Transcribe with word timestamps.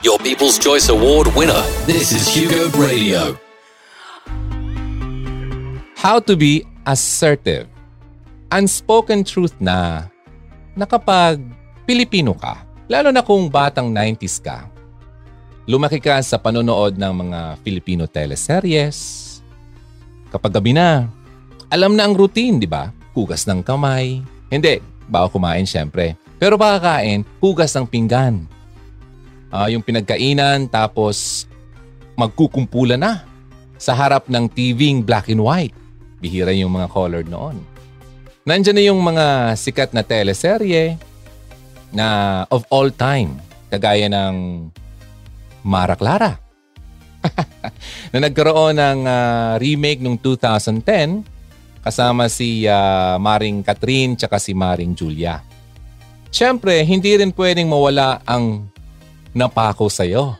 your 0.00 0.16
People's 0.16 0.56
Choice 0.56 0.88
Award 0.88 1.28
winner. 1.36 1.60
This 1.84 2.08
is 2.16 2.24
Hugo 2.32 2.72
Radio. 2.80 3.36
How 5.92 6.24
to 6.24 6.32
be 6.40 6.64
assertive. 6.88 7.68
Unspoken 8.48 9.28
truth 9.28 9.52
na 9.60 10.08
na 10.72 10.88
Pilipino 11.84 12.32
ka, 12.32 12.64
lalo 12.88 13.12
na 13.12 13.20
kung 13.20 13.52
batang 13.52 13.92
90s 13.92 14.40
ka, 14.40 14.72
lumaki 15.68 16.00
ka 16.00 16.16
sa 16.24 16.40
panonood 16.40 16.96
ng 16.96 17.12
mga 17.28 17.40
Filipino 17.60 18.08
teleseryes, 18.08 19.28
kapag 20.32 20.56
gabi 20.56 20.72
na, 20.72 21.12
alam 21.68 21.92
na 21.92 22.08
ang 22.08 22.16
routine, 22.16 22.56
di 22.56 22.64
ba? 22.64 22.88
Hugas 23.12 23.44
ng 23.44 23.60
kamay. 23.60 24.24
Hindi, 24.48 24.80
bago 25.12 25.36
kumain 25.36 25.68
syempre. 25.68 26.16
Pero 26.40 26.56
pakakain, 26.56 27.20
hugas 27.44 27.76
ng 27.76 27.84
pinggan. 27.84 28.48
Uh, 29.50 29.66
yung 29.66 29.82
pinagkainan, 29.82 30.70
tapos 30.70 31.46
magkukumpulan 32.14 33.02
na 33.02 33.26
sa 33.80 33.96
harap 33.96 34.30
ng 34.30 34.46
TVing 34.46 35.02
black 35.02 35.28
and 35.32 35.42
white. 35.42 35.74
Bihira 36.22 36.54
yung 36.54 36.70
mga 36.70 36.88
colored 36.92 37.26
noon. 37.26 37.58
Nandiyan 38.44 38.76
na 38.76 38.84
yung 38.84 39.00
mga 39.00 39.56
sikat 39.56 39.90
na 39.92 40.04
teleserye 40.04 41.00
na 41.90 42.06
of 42.48 42.62
all 42.70 42.92
time. 42.92 43.36
Kagaya 43.72 44.06
ng 44.08 44.68
Mara 45.64 45.96
Clara. 45.96 46.36
na 48.12 48.18
nagkaroon 48.28 48.76
ng 48.80 49.00
uh, 49.04 49.52
remake 49.60 50.00
noong 50.00 50.16
2010 50.16 51.40
kasama 51.84 52.28
si 52.28 52.64
uh, 52.64 53.16
Maring 53.20 53.64
Catherine 53.64 54.16
tsaka 54.16 54.36
si 54.36 54.52
Maring 54.52 54.92
Julia. 54.96 55.40
Siyempre, 56.30 56.80
hindi 56.86 57.16
rin 57.16 57.34
pwedeng 57.34 57.68
mawala 57.68 58.22
ang 58.22 58.70
napako 59.36 59.90
sa'yo. 59.90 60.36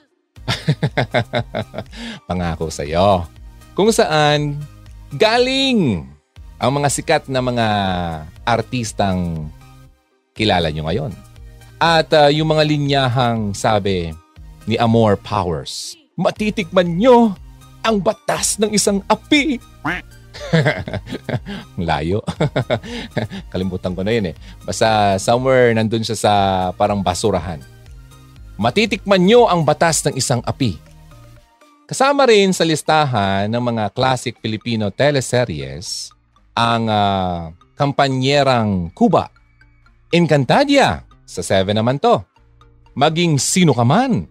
Pangako 2.28 2.72
sa'yo. 2.72 3.26
Kung 3.74 3.90
saan 3.94 4.58
galing 5.14 6.06
ang 6.60 6.70
mga 6.76 6.88
sikat 6.92 7.24
na 7.32 7.40
mga 7.40 7.66
artistang 8.44 9.48
kilala 10.36 10.68
nyo 10.68 10.84
ngayon. 10.86 11.12
At 11.80 12.12
uh, 12.12 12.28
yung 12.28 12.52
mga 12.52 12.68
linyahang 12.68 13.56
sabi 13.56 14.12
ni 14.68 14.76
Amor 14.76 15.16
Powers, 15.16 15.96
matitikman 16.20 17.00
nyo 17.00 17.32
ang 17.80 18.04
batas 18.04 18.60
ng 18.60 18.76
isang 18.76 19.00
api. 19.08 19.56
Layo. 21.88 22.20
Kalimutan 23.52 23.96
ko 23.96 24.04
na 24.04 24.12
yun 24.12 24.32
eh. 24.32 24.34
Basta 24.68 25.16
somewhere 25.16 25.72
nandun 25.72 26.04
siya 26.04 26.18
sa 26.20 26.32
parang 26.76 27.00
basurahan. 27.00 27.64
Matitikman 28.60 29.24
nyo 29.24 29.48
ang 29.48 29.64
batas 29.64 30.04
ng 30.04 30.20
isang 30.20 30.44
api. 30.44 30.76
Kasama 31.88 32.28
rin 32.28 32.52
sa 32.52 32.60
listahan 32.60 33.48
ng 33.48 33.62
mga 33.72 33.88
classic 33.96 34.36
Filipino 34.36 34.92
teleseries 34.92 36.12
ang 36.52 36.84
uh, 36.84 37.56
kampanyerang 37.72 38.92
Cuba. 38.92 39.32
Encantadia, 40.12 41.08
sa 41.24 41.40
7 41.40 41.72
naman 41.72 41.96
to. 41.96 42.20
Maging 42.92 43.40
sino 43.40 43.72
ka 43.72 43.80
man. 43.80 44.28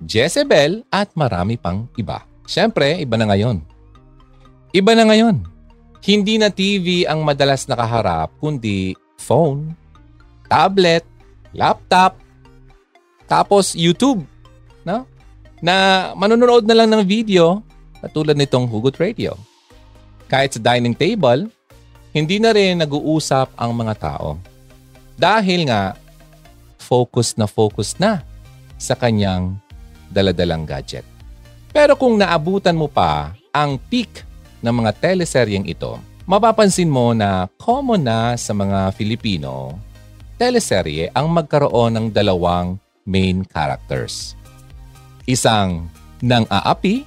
Jezebel 0.00 0.80
at 0.88 1.12
marami 1.12 1.60
pang 1.60 1.84
iba. 2.00 2.24
Siyempre, 2.48 2.96
iba 3.04 3.20
na 3.20 3.28
ngayon. 3.28 3.60
Iba 4.72 4.96
na 4.96 5.04
ngayon. 5.04 5.44
Hindi 6.00 6.40
na 6.40 6.48
TV 6.48 7.04
ang 7.04 7.20
madalas 7.20 7.68
nakaharap, 7.68 8.32
kundi 8.40 8.96
phone, 9.20 9.76
tablet, 10.48 11.04
laptop, 11.52 12.23
tapos 13.24 13.72
YouTube. 13.72 14.24
No? 14.84 15.08
Na 15.64 16.10
manonood 16.12 16.68
na 16.68 16.76
lang 16.76 16.92
ng 16.92 17.02
video 17.04 17.64
katulad 18.04 18.36
nitong 18.36 18.68
Hugot 18.68 19.00
Radio. 19.00 19.36
Kahit 20.28 20.56
sa 20.56 20.60
dining 20.60 20.96
table, 20.96 21.48
hindi 22.12 22.36
na 22.36 22.52
rin 22.52 22.80
nag-uusap 22.80 23.56
ang 23.56 23.72
mga 23.72 23.94
tao. 23.96 24.36
Dahil 25.16 25.68
nga, 25.68 25.96
focus 26.76 27.40
na 27.40 27.48
focus 27.48 27.96
na 27.96 28.20
sa 28.76 28.92
kanyang 28.92 29.56
daladalang 30.12 30.68
gadget. 30.68 31.06
Pero 31.72 31.96
kung 31.96 32.20
naabutan 32.20 32.76
mo 32.76 32.86
pa 32.86 33.32
ang 33.50 33.80
peak 33.80 34.22
ng 34.60 34.74
mga 34.84 34.92
teleseryeng 35.00 35.64
ito, 35.64 35.96
mapapansin 36.28 36.92
mo 36.92 37.16
na 37.16 37.48
common 37.56 38.04
na 38.04 38.36
sa 38.36 38.52
mga 38.52 38.92
Filipino 38.94 39.74
teleserye 40.34 41.14
ang 41.14 41.30
magkaroon 41.30 41.94
ng 41.94 42.06
dalawang 42.10 42.74
main 43.04 43.44
characters. 43.44 44.36
Isang 45.24 45.88
nang 46.24 46.48
aapi 46.48 47.04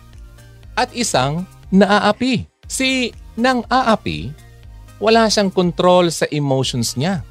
at 0.78 0.90
isang 0.94 1.46
naaapi. 1.74 2.46
Si 2.70 3.14
nang 3.38 3.66
aapi, 3.70 4.30
wala 5.02 5.30
siyang 5.30 5.54
control 5.54 6.10
sa 6.10 6.26
emotions 6.30 6.98
niya. 6.98 7.22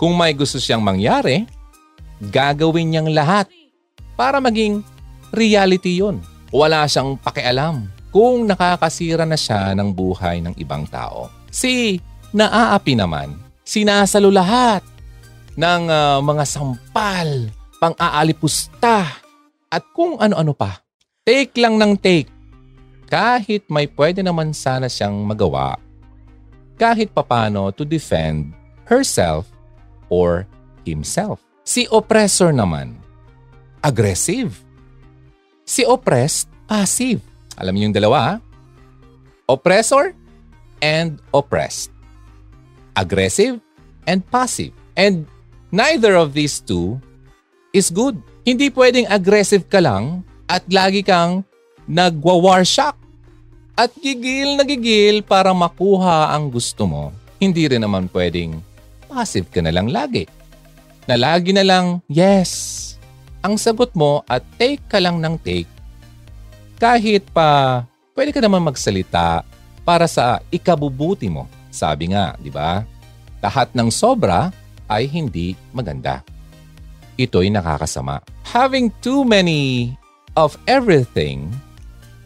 Kung 0.00 0.16
may 0.16 0.36
gusto 0.36 0.60
siyang 0.60 0.82
mangyari, 0.82 1.44
gagawin 2.20 2.92
niyang 2.92 3.10
lahat 3.12 3.46
para 4.16 4.40
maging 4.42 4.84
reality 5.32 6.00
yon. 6.02 6.20
Wala 6.52 6.84
siyang 6.84 7.16
pakialam 7.16 7.88
kung 8.12 8.44
nakakasira 8.44 9.24
na 9.24 9.40
siya 9.40 9.72
ng 9.72 9.88
buhay 9.88 10.44
ng 10.44 10.54
ibang 10.60 10.84
tao. 10.84 11.32
Si 11.48 11.96
naaapi 12.36 12.92
naman, 12.92 13.40
sinasalo 13.64 14.28
lahat 14.28 14.84
ng 15.56 15.82
uh, 15.88 16.18
mga 16.24 16.44
sampal, 16.48 17.52
pang-aalipusta, 17.82 19.20
at 19.72 19.82
kung 19.96 20.20
ano-ano 20.20 20.52
pa. 20.52 20.80
Take 21.24 21.56
lang 21.60 21.78
ng 21.78 21.96
take. 21.96 22.28
Kahit 23.08 23.68
may 23.68 23.88
pwede 23.92 24.24
naman 24.24 24.56
sana 24.56 24.88
siyang 24.88 25.20
magawa, 25.24 25.76
kahit 26.80 27.12
papano 27.12 27.70
to 27.70 27.84
defend 27.84 28.56
herself 28.88 29.46
or 30.08 30.48
himself. 30.84 31.38
Si 31.62 31.86
oppressor 31.92 32.50
naman, 32.50 32.98
aggressive. 33.84 34.56
Si 35.62 35.86
oppressed, 35.86 36.50
passive. 36.66 37.22
Alam 37.54 37.76
niyo 37.76 37.84
yung 37.86 37.96
dalawa? 37.96 38.20
Oppressor 39.46 40.16
and 40.82 41.22
oppressed. 41.30 41.92
Aggressive 42.98 43.62
and 44.08 44.24
passive. 44.26 44.74
And 44.98 45.28
neither 45.72 46.14
of 46.14 46.36
these 46.36 46.60
two 46.60 47.00
is 47.72 47.88
good. 47.88 48.20
Hindi 48.44 48.68
pwedeng 48.70 49.08
aggressive 49.08 49.66
ka 49.66 49.80
lang 49.80 50.22
at 50.46 50.62
lagi 50.68 51.00
kang 51.00 51.42
nagwa-war 51.88 52.62
shock 52.62 52.94
at 53.74 53.90
gigil 53.98 54.60
na 54.60 54.64
gigil 54.68 55.24
para 55.24 55.50
makuha 55.56 56.30
ang 56.30 56.52
gusto 56.52 56.84
mo. 56.84 57.04
Hindi 57.40 57.66
rin 57.66 57.82
naman 57.82 58.06
pwedeng 58.12 58.60
passive 59.08 59.48
ka 59.48 59.64
na 59.64 59.72
lang 59.72 59.88
lagi. 59.90 60.28
Na 61.08 61.18
lagi 61.18 61.50
na 61.50 61.66
lang, 61.66 61.98
yes, 62.06 62.94
ang 63.42 63.58
sagot 63.58 63.90
mo 63.98 64.22
at 64.30 64.44
take 64.54 64.84
ka 64.86 65.02
lang 65.02 65.18
ng 65.18 65.34
take. 65.42 65.66
Kahit 66.78 67.26
pa 67.34 67.82
pwede 68.14 68.30
ka 68.30 68.38
naman 68.38 68.62
magsalita 68.62 69.42
para 69.82 70.06
sa 70.06 70.38
ikabubuti 70.52 71.26
mo. 71.26 71.50
Sabi 71.72 72.14
nga, 72.14 72.38
di 72.38 72.52
ba? 72.52 72.86
Lahat 73.42 73.74
ng 73.74 73.90
sobra 73.90 74.54
ay 74.88 75.06
hindi 75.06 75.54
maganda. 75.70 76.24
Ito'y 77.20 77.52
nakakasama. 77.52 78.24
Having 78.48 78.90
too 79.04 79.22
many 79.22 79.94
of 80.34 80.56
everything 80.64 81.52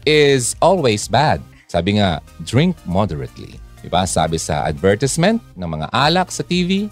is 0.07 0.55
always 0.63 1.11
bad. 1.11 1.43
Sabi 1.67 1.99
nga, 1.99 2.23
drink 2.47 2.79
moderately. 2.87 3.59
Diba? 3.83 4.07
Sabi 4.07 4.39
sa 4.39 4.63
advertisement 4.65 5.43
ng 5.59 5.67
mga 5.67 5.87
alak 5.91 6.31
sa 6.31 6.41
TV 6.47 6.87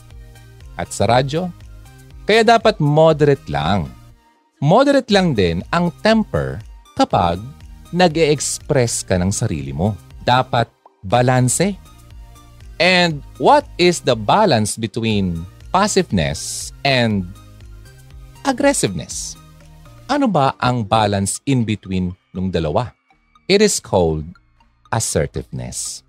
at 0.76 0.92
sa 0.92 1.08
radyo. 1.08 1.48
Kaya 2.28 2.44
dapat 2.44 2.84
moderate 2.84 3.48
lang. 3.48 3.88
Moderate 4.60 5.08
lang 5.14 5.32
din 5.32 5.64
ang 5.72 5.94
temper 6.04 6.60
kapag 7.00 7.40
nag 7.96 8.16
express 8.18 9.06
ka 9.06 9.16
ng 9.16 9.32
sarili 9.32 9.72
mo. 9.72 9.96
Dapat 10.28 10.68
balanse. 11.06 11.78
And 12.76 13.24
what 13.40 13.64
is 13.80 14.04
the 14.04 14.20
balance 14.20 14.76
between 14.76 15.48
passiveness 15.76 16.72
and 16.88 17.28
aggressiveness? 18.48 19.36
Ano 20.08 20.32
ba 20.32 20.56
ang 20.64 20.88
balance 20.88 21.44
in 21.44 21.68
between 21.68 22.16
ng 22.32 22.48
dalawa? 22.48 22.96
It 23.52 23.60
is 23.60 23.84
called 23.84 24.24
assertiveness. 24.96 26.00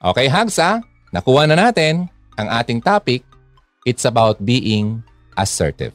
Okay, 0.00 0.24
Hags 0.24 0.56
ha? 0.56 0.80
Nakuha 1.12 1.44
na 1.44 1.68
natin 1.68 2.08
ang 2.40 2.48
ating 2.48 2.80
topic. 2.80 3.20
It's 3.84 4.08
about 4.08 4.40
being 4.40 5.04
assertive. 5.36 5.92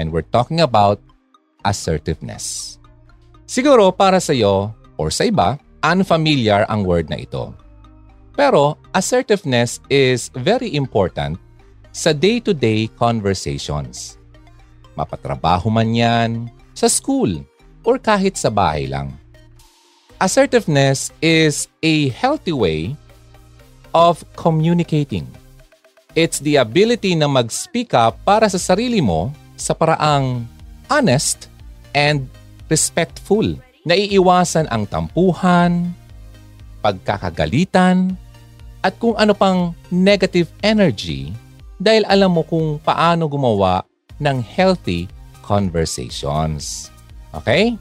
And 0.00 0.08
we're 0.08 0.24
talking 0.24 0.64
about 0.64 1.04
assertiveness. 1.60 2.80
Siguro 3.44 3.92
para 3.92 4.16
sa 4.16 4.32
iyo 4.32 4.72
or 4.96 5.12
sa 5.12 5.28
iba, 5.28 5.60
unfamiliar 5.84 6.64
ang 6.72 6.88
word 6.88 7.12
na 7.12 7.20
ito. 7.20 7.52
Pero 8.32 8.80
assertiveness 8.96 9.76
is 9.92 10.32
very 10.32 10.72
important 10.72 11.36
sa 11.94 12.10
day-to-day 12.10 12.90
conversations. 12.98 14.18
Mapatrabaho 14.98 15.70
man 15.70 15.94
yan, 15.94 16.30
sa 16.74 16.90
school, 16.90 17.38
or 17.86 18.02
kahit 18.02 18.34
sa 18.34 18.50
bahay 18.50 18.90
lang. 18.90 19.14
Assertiveness 20.18 21.14
is 21.22 21.70
a 21.86 22.10
healthy 22.10 22.50
way 22.50 22.98
of 23.94 24.26
communicating. 24.34 25.30
It's 26.18 26.42
the 26.42 26.58
ability 26.58 27.14
na 27.14 27.30
mag-speak 27.30 27.94
up 27.94 28.18
para 28.26 28.50
sa 28.50 28.58
sarili 28.58 28.98
mo 28.98 29.30
sa 29.54 29.70
paraang 29.70 30.50
honest 30.90 31.46
and 31.94 32.26
respectful. 32.66 33.54
Naiiwasan 33.86 34.66
ang 34.70 34.90
tampuhan, 34.90 35.94
pagkakagalitan, 36.82 38.18
at 38.82 38.94
kung 38.98 39.14
ano 39.14 39.34
pang 39.34 39.74
negative 39.90 40.50
energy 40.62 41.34
dahil 41.78 42.06
alam 42.06 42.36
mo 42.38 42.42
kung 42.46 42.78
paano 42.82 43.26
gumawa 43.26 43.82
ng 44.22 44.38
healthy 44.42 45.10
conversations. 45.42 46.90
Okay? 47.34 47.74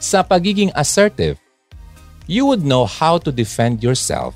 Sa 0.00 0.24
pagiging 0.24 0.72
assertive, 0.76 1.36
you 2.26 2.44
would 2.44 2.64
know 2.64 2.84
how 2.84 3.16
to 3.20 3.30
defend 3.30 3.80
yourself 3.80 4.34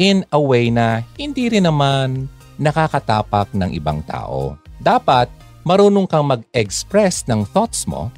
in 0.00 0.24
a 0.32 0.40
way 0.40 0.72
na 0.72 1.04
hindi 1.20 1.52
rin 1.52 1.68
naman 1.68 2.30
nakakatapak 2.56 3.52
ng 3.52 3.72
ibang 3.76 4.00
tao. 4.08 4.56
Dapat 4.80 5.28
marunong 5.64 6.08
kang 6.08 6.28
mag-express 6.28 7.28
ng 7.28 7.44
thoughts 7.44 7.84
mo, 7.84 8.08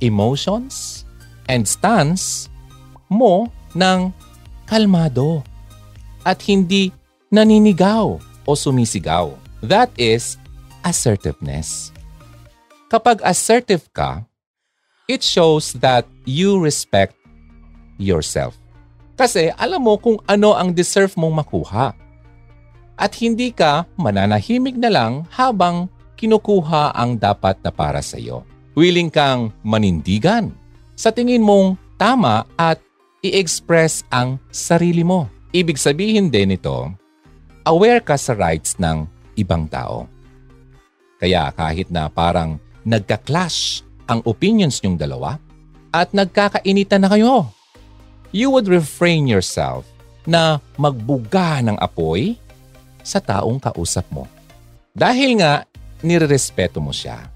emotions, 0.00 1.04
and 1.52 1.68
stance 1.68 2.48
mo 3.12 3.48
ng 3.76 4.08
kalmado 4.64 5.44
at 6.24 6.40
hindi 6.46 6.94
naninigaw 7.28 8.16
o 8.50 8.58
sumisigaw. 8.58 9.30
That 9.62 9.94
is 9.94 10.34
assertiveness. 10.82 11.94
Kapag 12.90 13.22
assertive 13.22 13.86
ka, 13.94 14.26
it 15.06 15.22
shows 15.22 15.78
that 15.78 16.02
you 16.26 16.58
respect 16.58 17.14
yourself. 18.02 18.58
Kasi 19.14 19.54
alam 19.54 19.86
mo 19.86 19.94
kung 19.94 20.18
ano 20.26 20.58
ang 20.58 20.74
deserve 20.74 21.14
mong 21.14 21.46
makuha. 21.46 21.94
At 22.98 23.14
hindi 23.22 23.54
ka 23.54 23.86
mananahimik 23.94 24.74
na 24.74 24.90
lang 24.90 25.12
habang 25.30 25.86
kinukuha 26.18 26.92
ang 26.92 27.16
dapat 27.16 27.62
na 27.62 27.70
para 27.70 28.02
sa 28.02 28.18
iyo. 28.18 28.42
Willing 28.74 29.08
kang 29.08 29.54
manindigan 29.62 30.52
sa 30.98 31.08
tingin 31.14 31.40
mong 31.44 31.80
tama 31.96 32.44
at 32.60 32.80
i-express 33.24 34.04
ang 34.12 34.40
sarili 34.52 35.04
mo. 35.04 35.28
Ibig 35.52 35.76
sabihin 35.76 36.28
din 36.28 36.56
ito, 36.56 36.92
aware 37.64 38.00
ka 38.00 38.16
sa 38.16 38.32
rights 38.36 38.76
ng 38.80 39.04
ibang 39.36 39.68
tao. 39.68 40.08
Kaya 41.20 41.52
kahit 41.52 41.92
na 41.92 42.08
parang 42.08 42.56
nagka-clash 42.84 43.84
ang 44.08 44.24
opinions 44.24 44.80
niyong 44.80 44.96
dalawa 44.96 45.36
at 45.92 46.10
nagkakainitan 46.16 47.04
na 47.04 47.10
kayo, 47.12 47.50
you 48.32 48.48
would 48.48 48.66
refrain 48.70 49.28
yourself 49.28 49.84
na 50.24 50.62
magbuga 50.80 51.60
ng 51.60 51.76
apoy 51.76 52.38
sa 53.04 53.20
taong 53.20 53.60
kausap 53.60 54.06
mo. 54.12 54.24
Dahil 54.96 55.40
nga, 55.40 55.64
nirerespeto 56.00 56.80
mo 56.80 56.92
siya. 56.92 57.28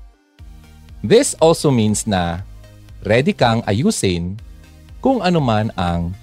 This 1.05 1.37
also 1.37 1.69
means 1.69 2.09
na 2.09 2.41
ready 3.05 3.37
kang 3.37 3.61
ayusin 3.69 4.41
kung 5.05 5.21
ano 5.21 5.39
man 5.39 5.69
ang 5.77 6.17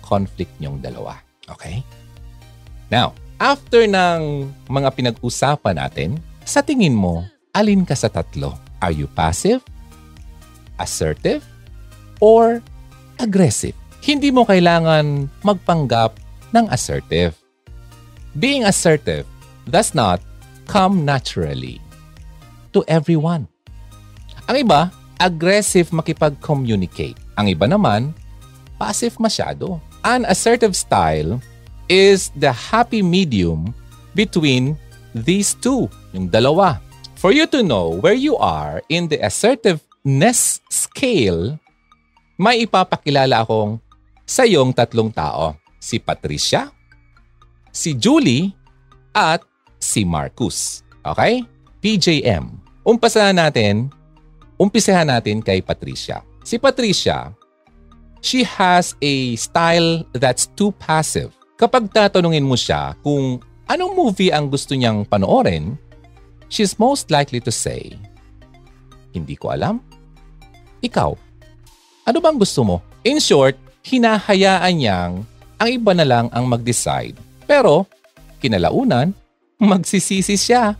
conflict 0.00 0.52
niyong 0.56 0.80
dalawa. 0.80 1.20
Okay? 1.52 1.84
Now, 2.88 3.12
after 3.42 3.90
ng 3.90 4.46
mga 4.70 4.88
pinag-usapan 4.94 5.74
natin, 5.74 6.22
sa 6.46 6.62
tingin 6.62 6.94
mo, 6.94 7.26
alin 7.50 7.82
ka 7.82 7.98
sa 7.98 8.06
tatlo? 8.06 8.54
Are 8.78 8.94
you 8.94 9.10
passive, 9.10 9.58
assertive, 10.78 11.42
or 12.22 12.62
aggressive? 13.18 13.74
Hindi 13.98 14.30
mo 14.30 14.46
kailangan 14.46 15.26
magpanggap 15.42 16.22
ng 16.54 16.70
assertive. 16.70 17.34
Being 18.38 18.62
assertive 18.62 19.26
does 19.66 19.90
not 19.90 20.22
come 20.70 21.02
naturally 21.02 21.82
to 22.70 22.86
everyone. 22.86 23.50
Ang 24.46 24.70
iba, 24.70 24.94
aggressive 25.18 25.90
makipag-communicate. 25.90 27.18
Ang 27.34 27.50
iba 27.50 27.66
naman, 27.66 28.14
passive 28.78 29.18
masyado. 29.18 29.82
An 30.02 30.26
assertive 30.26 30.74
style 30.74 31.42
is 31.88 32.30
the 32.38 32.52
happy 32.52 33.02
medium 33.02 33.74
between 34.14 34.76
these 35.14 35.54
two, 35.58 35.88
yung 36.12 36.28
dalawa. 36.28 36.80
For 37.16 37.30
you 37.30 37.46
to 37.54 37.62
know 37.62 38.02
where 38.02 38.18
you 38.18 38.34
are 38.38 38.82
in 38.90 39.06
the 39.06 39.22
assertiveness 39.22 40.58
scale, 40.70 41.54
may 42.34 42.66
ipapakilala 42.66 43.46
akong 43.46 43.78
sa 44.26 44.42
iyong 44.42 44.74
tatlong 44.74 45.14
tao. 45.14 45.54
Si 45.82 45.98
Patricia, 45.98 46.70
si 47.70 47.94
Julie, 47.94 48.54
at 49.14 49.44
si 49.76 50.02
Marcus. 50.02 50.82
Okay? 51.04 51.44
PJM. 51.82 52.48
Umpisahan 52.82 53.36
natin, 53.36 53.92
umpisahan 54.58 55.06
natin 55.06 55.38
kay 55.44 55.62
Patricia. 55.62 56.24
Si 56.42 56.58
Patricia, 56.58 57.30
she 58.18 58.42
has 58.42 58.98
a 58.98 59.38
style 59.38 60.02
that's 60.14 60.50
too 60.58 60.74
passive. 60.82 61.30
Kapag 61.62 61.94
tatanungin 61.94 62.42
mo 62.42 62.58
siya 62.58 62.98
kung 63.06 63.38
anong 63.70 63.94
movie 63.94 64.34
ang 64.34 64.50
gusto 64.50 64.74
niyang 64.74 65.06
panoorin, 65.06 65.78
she's 66.50 66.74
most 66.74 67.06
likely 67.14 67.38
to 67.38 67.54
say, 67.54 67.94
Hindi 69.14 69.38
ko 69.38 69.54
alam. 69.54 69.78
Ikaw, 70.82 71.14
ano 72.10 72.18
bang 72.18 72.34
gusto 72.34 72.66
mo? 72.66 72.76
In 73.06 73.22
short, 73.22 73.54
hinahayaan 73.86 74.74
niyang 74.74 75.22
ang 75.62 75.68
iba 75.70 75.94
na 75.94 76.02
lang 76.02 76.26
ang 76.34 76.50
mag-decide. 76.50 77.14
Pero, 77.46 77.86
kinalaunan, 78.42 79.14
magsisisi 79.62 80.34
siya 80.34 80.74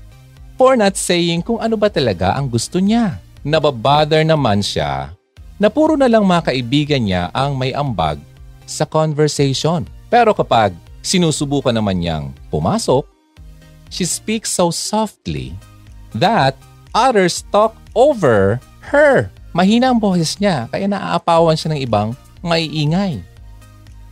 for 0.58 0.74
not 0.74 0.98
saying 0.98 1.46
kung 1.46 1.62
ano 1.62 1.78
ba 1.78 1.94
talaga 1.94 2.34
ang 2.34 2.50
gusto 2.50 2.82
niya. 2.82 3.22
Nababother 3.46 4.26
naman 4.26 4.58
siya 4.58 5.14
na 5.62 5.70
puro 5.70 5.94
na 5.94 6.10
lang 6.10 6.26
mga 6.26 6.50
kaibigan 6.50 7.06
niya 7.06 7.30
ang 7.30 7.54
may 7.54 7.70
ambag 7.70 8.18
sa 8.66 8.82
conversation. 8.82 9.86
Pero 10.12 10.36
kapag 10.36 10.76
sinusubukan 11.00 11.72
naman 11.72 12.04
niyang 12.04 12.36
pumasok, 12.52 13.08
she 13.88 14.04
speaks 14.04 14.52
so 14.52 14.68
softly 14.68 15.56
that 16.12 16.52
others 16.92 17.48
talk 17.48 17.72
over 17.96 18.60
her. 18.92 19.32
Mahina 19.56 19.88
ang 19.88 19.96
boses 19.96 20.36
niya 20.36 20.68
kaya 20.68 20.84
naaapawan 20.84 21.56
siya 21.56 21.72
ng 21.72 21.80
ibang 21.80 22.12
maiingay. 22.44 23.24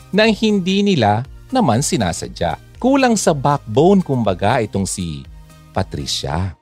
Nang 0.09 0.33
hindi 0.33 0.81
nila 0.81 1.29
naman 1.53 1.85
sinasadya. 1.85 2.57
Kulang 2.81 3.21
sa 3.21 3.37
backbone 3.37 4.01
kumbaga 4.01 4.65
itong 4.65 4.89
si 4.89 5.21
Patricia. 5.77 6.57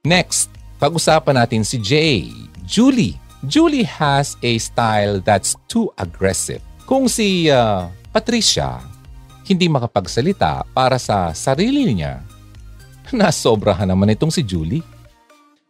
Next, 0.00 0.48
pag-usapan 0.80 1.36
natin 1.36 1.68
si 1.68 1.76
Jay, 1.76 2.32
Julie. 2.64 3.20
Julie 3.44 3.84
has 3.84 4.40
a 4.40 4.56
style 4.56 5.20
that's 5.20 5.52
too 5.68 5.92
aggressive. 6.00 6.64
Kung 6.88 7.08
si 7.12 7.52
uh, 7.52 7.88
Patricia 8.10 8.82
hindi 9.50 9.66
makapagsalita 9.66 10.62
para 10.70 10.94
sa 10.94 11.34
sarili 11.34 11.90
niya, 11.90 12.22
nasobrahan 13.10 13.90
naman 13.90 14.14
itong 14.14 14.30
si 14.30 14.46
Julie. 14.46 14.86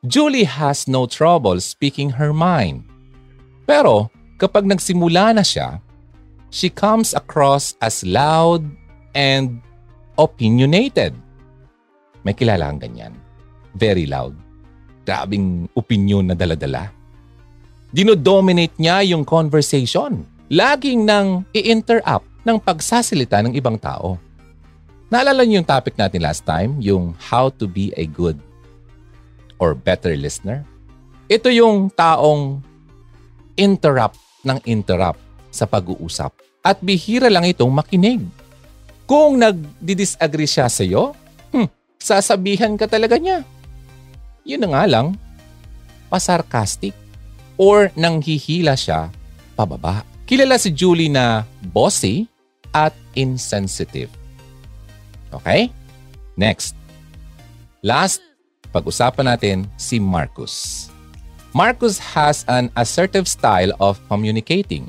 Julie 0.04 0.44
has 0.44 0.84
no 0.84 1.08
trouble 1.08 1.56
speaking 1.64 2.12
her 2.12 2.36
mind. 2.36 2.84
Pero 3.64 4.12
kapag 4.36 4.68
nagsimula 4.68 5.32
na 5.32 5.40
siya, 5.40 5.80
she 6.52 6.68
comes 6.68 7.16
across 7.16 7.72
as 7.80 8.04
loud 8.04 8.64
and 9.16 9.60
opinionated. 10.20 11.16
May 12.20 12.36
kilala 12.36 12.68
kang 12.68 12.80
ganyan. 12.84 13.12
Very 13.76 14.04
loud. 14.04 14.36
Grabing 15.08 15.72
opinion 15.72 16.28
na 16.28 16.36
daladala. 16.36 16.92
Dinodominate 17.92 18.76
niya 18.76 19.00
yung 19.08 19.24
conversation. 19.24 20.24
Laging 20.52 21.08
nang 21.08 21.48
i-interrupt 21.56 22.29
ng 22.44 22.58
pagsasalita 22.60 23.40
ng 23.44 23.52
ibang 23.56 23.76
tao. 23.76 24.16
Naalala 25.10 25.42
niyo 25.42 25.60
yung 25.60 25.68
topic 25.68 25.98
natin 25.98 26.22
last 26.22 26.46
time, 26.46 26.78
yung 26.78 27.18
how 27.18 27.50
to 27.50 27.66
be 27.66 27.90
a 27.98 28.06
good 28.06 28.38
or 29.58 29.74
better 29.74 30.14
listener? 30.14 30.62
Ito 31.26 31.50
yung 31.50 31.90
taong 31.92 32.62
interrupt 33.58 34.18
ng 34.46 34.58
interrupt 34.64 35.20
sa 35.50 35.66
pag-uusap. 35.66 36.32
At 36.62 36.78
bihira 36.80 37.26
lang 37.28 37.44
itong 37.44 37.70
makinig. 37.70 38.22
Kung 39.04 39.42
nagdi-disagree 39.42 40.46
siya 40.46 40.70
sa 40.70 40.86
iyo, 40.86 41.12
hmm, 41.50 41.66
sasabihan 41.98 42.78
ka 42.78 42.86
talaga 42.86 43.18
niya. 43.18 43.42
Yun 44.46 44.62
na 44.64 44.68
nga 44.72 44.84
lang, 44.86 45.06
pasarcastic 46.06 46.94
or 47.60 47.90
nanghihila 47.98 48.78
siya 48.78 49.12
pababa. 49.58 50.06
Kilala 50.30 50.62
si 50.62 50.70
Julie 50.70 51.10
na 51.10 51.42
bossy 51.74 52.30
at 52.70 52.94
insensitive. 53.18 54.14
Okay? 55.34 55.74
Next. 56.38 56.78
Last 57.82 58.22
Pag-usapan 58.70 59.26
natin 59.26 59.58
si 59.74 59.98
Marcus. 59.98 60.86
Marcus 61.50 61.98
has 61.98 62.46
an 62.46 62.70
assertive 62.78 63.26
style 63.26 63.74
of 63.82 63.98
communicating. 64.06 64.86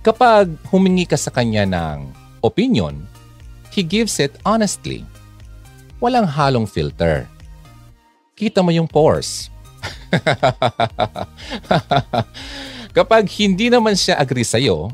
Kapag 0.00 0.48
humingi 0.72 1.04
ka 1.04 1.20
sa 1.20 1.28
kanya 1.28 1.68
ng 1.68 2.08
opinion, 2.40 3.04
he 3.68 3.84
gives 3.84 4.16
it 4.16 4.32
honestly. 4.48 5.04
Walang 6.00 6.24
halong 6.24 6.64
filter. 6.64 7.28
Kita 8.32 8.64
mo 8.64 8.72
yung 8.72 8.88
pores. 8.88 9.52
Kapag 12.96 13.28
hindi 13.36 13.68
naman 13.68 13.92
siya 13.92 14.16
agree 14.16 14.40
sa'yo, 14.40 14.88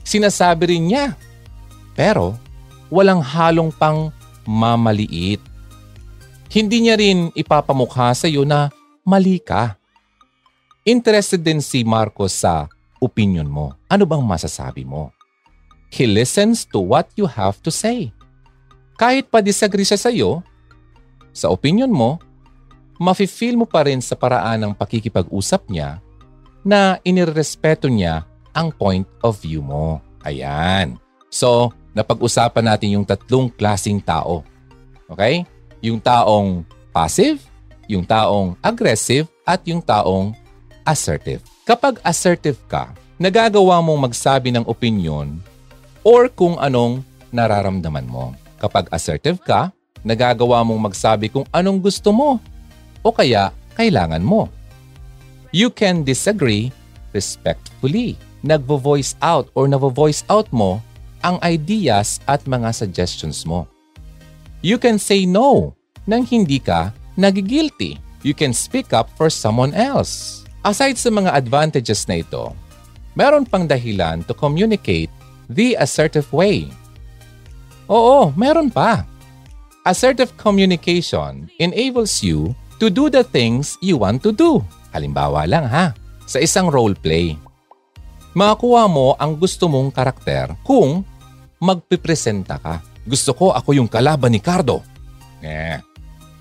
sinasabi 0.00 0.72
rin 0.72 0.88
niya. 0.88 1.12
Pero 1.92 2.32
walang 2.88 3.20
halong 3.20 3.68
pang 3.68 4.08
mamaliit. 4.48 5.36
Hindi 6.48 6.88
niya 6.88 6.96
rin 6.96 7.28
ipapamukha 7.36 8.16
sa 8.16 8.24
iyo 8.24 8.48
na 8.48 8.72
mali 9.04 9.36
ka. 9.36 9.76
Interested 10.88 11.44
din 11.44 11.60
si 11.60 11.84
Marcos 11.84 12.32
sa 12.32 12.72
opinion 13.04 13.44
mo. 13.44 13.76
Ano 13.84 14.08
bang 14.08 14.24
masasabi 14.24 14.88
mo? 14.88 15.12
He 15.92 16.08
listens 16.08 16.64
to 16.64 16.80
what 16.80 17.12
you 17.20 17.28
have 17.28 17.60
to 17.60 17.68
say. 17.68 18.16
Kahit 18.96 19.28
pa 19.28 19.44
disagree 19.44 19.84
siya 19.84 20.00
sa 20.00 20.08
iyo, 20.08 20.40
sa 21.36 21.52
opinion 21.52 21.92
mo, 21.92 22.16
mafe-feel 22.96 23.60
mo 23.60 23.68
pa 23.68 23.84
rin 23.84 24.00
sa 24.00 24.16
paraan 24.16 24.64
ng 24.64 24.72
pakikipag-usap 24.72 25.68
niya 25.68 26.00
na 26.62 26.98
inirespeto 27.02 27.90
niya 27.90 28.26
ang 28.54 28.70
point 28.70 29.06
of 29.22 29.38
view 29.42 29.62
mo. 29.62 29.98
Ayan. 30.22 30.98
So, 31.28 31.74
napag-usapan 31.92 32.64
natin 32.72 32.98
yung 32.98 33.06
tatlong 33.06 33.50
klasing 33.50 33.98
tao. 33.98 34.46
Okay? 35.10 35.44
Yung 35.82 35.98
taong 35.98 36.62
passive, 36.94 37.42
yung 37.90 38.06
taong 38.06 38.54
aggressive, 38.62 39.26
at 39.42 39.62
yung 39.66 39.82
taong 39.82 40.32
assertive. 40.86 41.42
Kapag 41.66 41.98
assertive 42.06 42.58
ka, 42.70 42.94
nagagawa 43.18 43.82
mong 43.82 44.10
magsabi 44.10 44.54
ng 44.54 44.66
opinion 44.66 45.38
or 46.02 46.26
kung 46.30 46.58
anong 46.58 47.02
nararamdaman 47.30 48.06
mo. 48.06 48.34
Kapag 48.58 48.90
assertive 48.94 49.38
ka, 49.42 49.74
nagagawa 50.02 50.62
mong 50.62 50.90
magsabi 50.90 51.30
kung 51.30 51.46
anong 51.50 51.78
gusto 51.78 52.10
mo 52.10 52.38
o 53.02 53.10
kaya 53.10 53.50
kailangan 53.74 54.22
mo. 54.22 54.50
You 55.52 55.68
can 55.68 56.00
disagree 56.00 56.72
respectfully. 57.12 58.16
Nagvo-voice 58.42 59.14
out 59.20 59.52
or 59.52 59.68
navo-voice 59.68 60.24
out 60.32 60.48
mo 60.48 60.80
ang 61.20 61.38
ideas 61.44 62.18
at 62.26 62.48
mga 62.48 62.72
suggestions 62.72 63.44
mo. 63.44 63.68
You 64.64 64.80
can 64.80 64.96
say 64.96 65.28
no 65.28 65.76
nang 66.08 66.24
hindi 66.24 66.58
ka 66.58 66.90
nagigilty. 67.20 68.00
You 68.24 68.32
can 68.32 68.56
speak 68.56 68.96
up 68.96 69.12
for 69.14 69.28
someone 69.28 69.76
else. 69.76 70.42
Aside 70.64 70.96
sa 70.96 71.12
mga 71.12 71.36
advantages 71.36 72.08
na 72.08 72.24
ito, 72.24 72.56
meron 73.12 73.44
pang 73.44 73.68
dahilan 73.68 74.24
to 74.24 74.34
communicate 74.34 75.12
the 75.52 75.76
assertive 75.76 76.26
way. 76.32 76.70
Oo, 77.92 78.32
meron 78.38 78.72
pa. 78.72 79.04
Assertive 79.84 80.32
communication 80.38 81.50
enables 81.58 82.22
you 82.22 82.54
to 82.80 82.88
do 82.88 83.10
the 83.10 83.26
things 83.26 83.76
you 83.82 83.98
want 83.98 84.22
to 84.22 84.32
do. 84.32 84.62
Halimbawa 84.92 85.48
lang 85.48 85.66
ha, 85.66 85.96
sa 86.28 86.38
isang 86.38 86.68
role 86.68 86.94
play. 86.94 87.34
Makakuha 88.32 88.88
mo 88.88 89.12
ang 89.16 89.36
gusto 89.36 89.68
mong 89.68 89.92
karakter 89.92 90.56
kung 90.64 91.04
magpipresenta 91.60 92.56
ka. 92.56 92.80
Gusto 93.04 93.34
ko 93.34 93.46
ako 93.52 93.76
yung 93.76 93.90
kalaban 93.90 94.32
ni 94.32 94.40
Cardo. 94.40 94.80
Eh. 95.42 95.76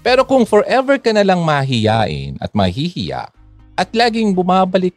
Pero 0.02 0.24
kung 0.24 0.46
forever 0.46 1.02
ka 1.02 1.12
na 1.12 1.26
lang 1.26 1.42
mahiyain 1.42 2.38
at 2.40 2.54
mahihiya, 2.54 3.30
at 3.76 3.90
laging 3.98 4.34
bumabalik 4.38 4.94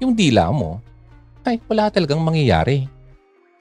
yung 0.00 0.16
dila 0.16 0.48
mo, 0.48 0.80
ay 1.44 1.60
wala 1.68 1.92
talagang 1.92 2.20
mangyayari. 2.20 2.88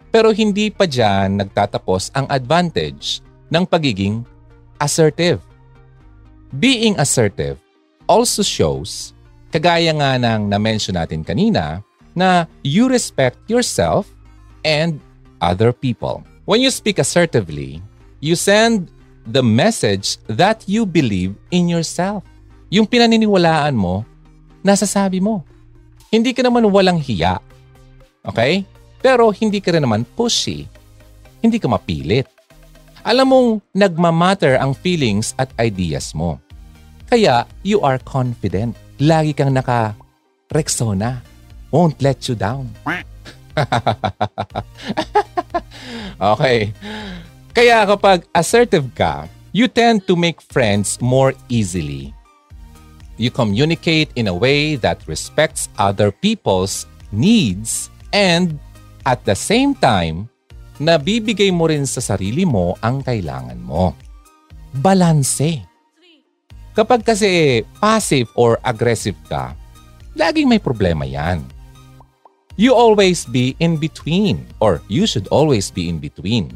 Pero 0.07 0.31
hindi 0.31 0.71
pa 0.71 0.87
dyan 0.87 1.39
nagtatapos 1.39 2.15
ang 2.15 2.25
advantage 2.31 3.19
ng 3.51 3.63
pagiging 3.67 4.23
assertive. 4.79 5.43
Being 6.57 6.95
assertive 6.95 7.59
also 8.07 8.41
shows, 8.41 9.13
kagaya 9.51 9.93
nga 9.93 10.17
ng 10.17 10.49
na-mention 10.49 10.95
natin 10.95 11.21
kanina, 11.21 11.83
na 12.17 12.49
you 12.65 12.89
respect 12.89 13.37
yourself 13.45 14.09
and 14.65 14.97
other 15.37 15.69
people. 15.69 16.25
When 16.49 16.63
you 16.63 16.71
speak 16.73 16.97
assertively, 16.97 17.83
you 18.23 18.33
send 18.33 18.89
the 19.27 19.43
message 19.43 20.17
that 20.31 20.65
you 20.65 20.87
believe 20.87 21.35
in 21.51 21.69
yourself. 21.69 22.23
Yung 22.73 22.87
pinaniniwalaan 22.87 23.75
mo 23.75 24.07
nasasabi 24.65 25.23
mo. 25.23 25.43
Hindi 26.11 26.31
ka 26.35 26.43
naman 26.43 26.67
walang 26.67 26.99
hiya. 26.99 27.39
Okay? 28.23 28.67
Pero 28.99 29.31
hindi 29.31 29.63
ka 29.63 29.75
rin 29.75 29.83
naman 29.83 30.03
pushy. 30.03 30.67
Hindi 31.39 31.61
ka 31.61 31.71
mapilit. 31.71 32.27
Alam 33.07 33.27
mong 33.31 33.49
nagmamatter 33.71 34.59
ang 34.59 34.75
feelings 34.75 35.31
at 35.39 35.47
ideas 35.55 36.11
mo. 36.11 36.41
Kaya 37.07 37.47
you 37.63 37.79
are 37.79 37.99
confident. 38.03 38.75
Lagi 38.99 39.31
kang 39.31 39.55
naka 39.55 39.95
Rexona. 40.51 41.23
Won't 41.71 41.99
let 41.99 42.23
you 42.27 42.35
down. 42.35 42.71
okay. 46.35 46.71
Kaya 47.51 47.83
kapag 47.83 48.23
assertive 48.31 48.87
ka, 48.95 49.27
you 49.51 49.67
tend 49.67 50.07
to 50.07 50.15
make 50.15 50.39
friends 50.39 50.99
more 51.03 51.35
easily. 51.51 52.15
You 53.17 53.33
communicate 53.33 54.13
in 54.15 54.29
a 54.29 54.35
way 54.35 54.77
that 54.79 55.01
respects 55.09 55.67
other 55.75 56.13
people's 56.13 56.85
needs 57.11 57.89
and 58.13 58.61
at 59.03 59.25
the 59.25 59.35
same 59.35 59.73
time, 59.75 60.29
nabibigay 60.77 61.49
mo 61.51 61.67
rin 61.67 61.83
sa 61.89 61.99
sarili 61.99 62.45
mo 62.45 62.77
ang 62.79 63.01
kailangan 63.03 63.59
mo. 63.59 63.97
Balanse. 64.71 65.66
Kapag 66.77 67.01
kasi 67.01 67.65
passive 67.81 68.29
or 68.37 68.61
aggressive 68.61 69.17
ka, 69.25 69.57
laging 70.13 70.45
may 70.45 70.61
problema 70.61 71.09
yan. 71.09 71.41
You 72.53 72.77
always 72.77 73.25
be 73.25 73.57
in 73.57 73.81
between 73.81 74.45
or 74.61 74.85
you 74.85 75.09
should 75.09 75.25
always 75.33 75.73
be 75.73 75.89
in 75.89 75.97
between. 75.97 76.53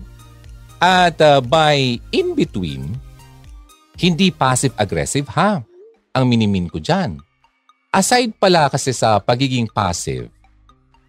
At 0.77 1.17
uh, 1.17 1.41
by 1.41 1.97
in 2.13 2.37
between, 2.37 3.01
hindi 3.97 4.29
passive-aggressive 4.29 5.25
ha 5.33 5.61
ang 6.13 6.25
minimin 6.29 6.69
ko 6.69 6.77
dyan. 6.77 7.17
Aside 7.89 8.33
pala 8.37 8.69
kasi 8.69 8.93
sa 8.93 9.17
pagiging 9.17 9.69
passive, 9.73 10.29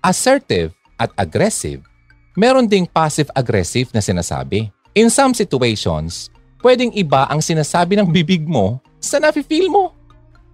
assertive 0.00 0.72
at 0.96 1.12
aggressive, 1.20 1.84
meron 2.32 2.64
ding 2.64 2.88
passive-aggressive 2.88 3.92
na 3.92 4.00
sinasabi. 4.00 4.72
In 4.96 5.12
some 5.12 5.36
situations, 5.36 6.32
pwedeng 6.64 6.92
iba 6.96 7.28
ang 7.28 7.40
sinasabi 7.44 7.96
ng 7.96 8.08
bibig 8.08 8.44
mo 8.44 8.80
sa 9.02 9.18
nafe-feel 9.18 9.66
mo. 9.66 9.90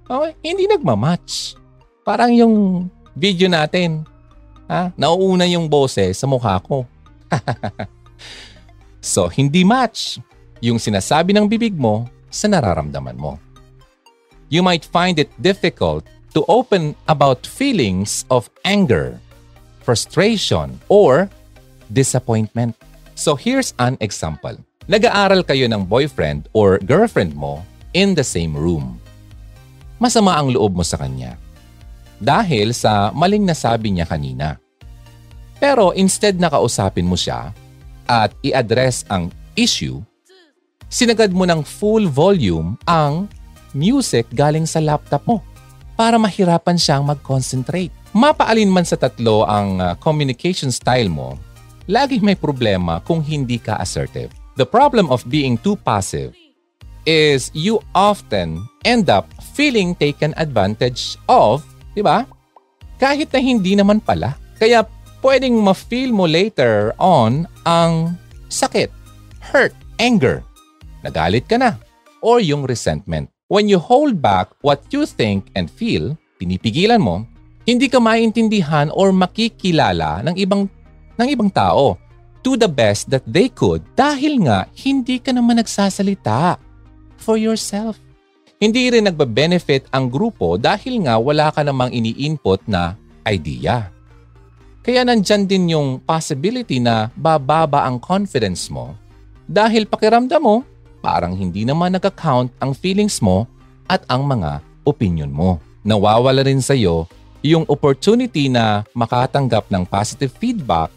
Okay? 0.09 0.33
Hindi 0.41 0.65
nagmamatch. 0.65 1.55
Parang 2.03 2.33
yung 2.33 2.89
video 3.13 3.53
natin, 3.53 4.09
ha? 4.65 4.89
nauuna 4.97 5.45
yung 5.45 5.69
boses 5.69 6.17
sa 6.17 6.25
mukha 6.25 6.57
ko. 6.65 6.89
so, 9.05 9.29
hindi 9.29 9.69
match 9.69 10.17
yung 10.65 10.81
sinasabi 10.81 11.37
ng 11.37 11.45
bibig 11.45 11.77
mo 11.77 12.09
sa 12.33 12.49
nararamdaman 12.49 13.15
mo 13.21 13.37
you 14.49 14.63
might 14.65 14.85
find 14.85 15.19
it 15.19 15.31
difficult 15.41 16.05
to 16.35 16.45
open 16.49 16.97
about 17.09 17.47
feelings 17.47 18.25
of 18.31 18.51
anger, 18.65 19.21
frustration, 19.81 20.81
or 20.89 21.29
disappointment. 21.93 22.77
So 23.15 23.37
here's 23.37 23.73
an 23.79 23.97
example. 24.01 24.57
Nag-aaral 24.89 25.45
kayo 25.45 25.69
ng 25.69 25.85
boyfriend 25.85 26.49
or 26.57 26.81
girlfriend 26.81 27.37
mo 27.37 27.65
in 27.93 28.13
the 28.13 28.25
same 28.25 28.57
room. 28.57 28.99
Masama 29.99 30.39
ang 30.39 30.55
loob 30.55 30.79
mo 30.79 30.85
sa 30.87 31.01
kanya 31.01 31.35
dahil 32.19 32.75
sa 32.75 33.15
maling 33.15 33.47
nasabi 33.47 33.95
niya 33.95 34.07
kanina. 34.07 34.59
Pero 35.59 35.91
instead 35.95 36.39
na 36.39 36.51
kausapin 36.51 37.07
mo 37.07 37.19
siya 37.19 37.51
at 38.07 38.31
i-address 38.47 39.03
ang 39.11 39.35
issue, 39.59 39.99
sinagad 40.87 41.35
mo 41.35 41.43
ng 41.47 41.67
full 41.67 42.07
volume 42.07 42.79
ang 42.87 43.27
music 43.75 44.31
galing 44.31 44.67
sa 44.67 44.79
laptop 44.79 45.27
mo 45.27 45.43
para 45.99 46.15
mahirapan 46.15 46.79
siyang 46.79 47.03
mag-concentrate. 47.03 47.91
Mapaalin 48.15 48.71
man 48.71 48.87
sa 48.87 48.95
tatlo 48.95 49.43
ang 49.45 49.83
uh, 49.83 49.93
communication 49.99 50.71
style 50.71 51.11
mo, 51.11 51.35
laging 51.91 52.23
may 52.23 52.39
problema 52.39 53.03
kung 53.03 53.19
hindi 53.19 53.59
ka 53.59 53.83
assertive. 53.83 54.31
The 54.55 54.67
problem 54.67 55.11
of 55.11 55.27
being 55.27 55.59
too 55.59 55.75
passive 55.75 56.35
is 57.09 57.49
you 57.57 57.81
often 57.97 58.61
end 58.85 59.09
up 59.09 59.33
feeling 59.57 59.97
taken 59.97 60.37
advantage 60.37 61.17
of, 61.25 61.65
di 61.97 62.05
ba? 62.05 62.29
Kahit 63.01 63.33
na 63.33 63.41
hindi 63.41 63.73
naman 63.73 64.05
pala. 64.05 64.37
Kaya 64.61 64.85
pwedeng 65.25 65.57
ma-feel 65.65 66.13
mo 66.13 66.29
later 66.29 66.93
on 67.01 67.49
ang 67.65 68.21
sakit, 68.53 68.93
hurt, 69.41 69.73
anger, 69.97 70.45
nagalit 71.01 71.49
ka 71.49 71.57
na, 71.57 71.81
or 72.21 72.45
yung 72.45 72.69
resentment. 72.69 73.33
When 73.49 73.65
you 73.65 73.81
hold 73.81 74.21
back 74.21 74.53
what 74.61 74.85
you 74.93 75.09
think 75.09 75.49
and 75.57 75.73
feel, 75.73 76.13
pinipigilan 76.37 77.01
mo, 77.01 77.25
hindi 77.65 77.89
ka 77.89 77.97
maintindihan 77.97 78.93
or 78.93 79.17
makikilala 79.17 80.21
ng 80.29 80.37
ibang 80.37 80.69
ng 81.17 81.29
ibang 81.33 81.49
tao 81.49 81.97
to 82.45 82.55
the 82.61 82.69
best 82.69 83.09
that 83.09 83.25
they 83.25 83.49
could 83.49 83.83
dahil 83.97 84.45
nga 84.45 84.69
hindi 84.73 85.19
ka 85.19 85.33
naman 85.33 85.61
nagsasalita 85.61 86.68
for 87.29 87.37
yourself. 87.37 88.01
Hindi 88.57 88.89
rin 88.89 89.05
nagbe-benefit 89.05 89.93
ang 89.93 90.09
grupo 90.09 90.57
dahil 90.57 91.05
nga 91.05 91.21
wala 91.21 91.53
ka 91.53 91.61
namang 91.61 91.93
ini-input 91.93 92.65
na 92.65 92.97
idea. 93.29 93.93
Kaya 94.81 95.05
nandyan 95.05 95.45
din 95.45 95.77
yung 95.77 96.01
possibility 96.01 96.81
na 96.81 97.13
bababa 97.13 97.85
ang 97.85 98.01
confidence 98.01 98.73
mo 98.73 98.97
dahil 99.45 99.85
pakiramdam 99.85 100.41
mo 100.41 100.65
parang 101.05 101.37
hindi 101.37 101.69
naman 101.69 101.95
nag-account 101.95 102.51
ang 102.59 102.73
feelings 102.73 103.21
mo 103.21 103.45
at 103.87 104.03
ang 104.09 104.25
mga 104.25 104.65
opinion 104.89 105.29
mo. 105.29 105.61
Nawawala 105.85 106.43
rin 106.43 106.65
sa 106.65 106.73
iyo 106.73 107.05
yung 107.45 107.63
opportunity 107.71 108.51
na 108.51 108.83
makatanggap 108.97 109.71
ng 109.71 109.87
positive 109.87 110.33
feedback 110.41 110.91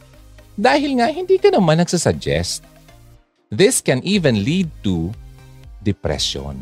dahil 0.57 0.97
nga 0.97 1.11
hindi 1.13 1.37
ka 1.37 1.53
naman 1.53 1.83
nagsasuggest. 1.83 2.65
This 3.51 3.83
can 3.83 4.01
even 4.01 4.41
lead 4.41 4.71
to 4.81 5.13
depression. 5.81 6.57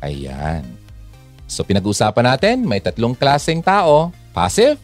Ayan. 0.00 0.64
So 1.46 1.62
pinag-uusapan 1.62 2.24
natin, 2.26 2.56
may 2.66 2.82
tatlong 2.82 3.14
klaseng 3.14 3.62
tao, 3.62 4.10
passive, 4.34 4.78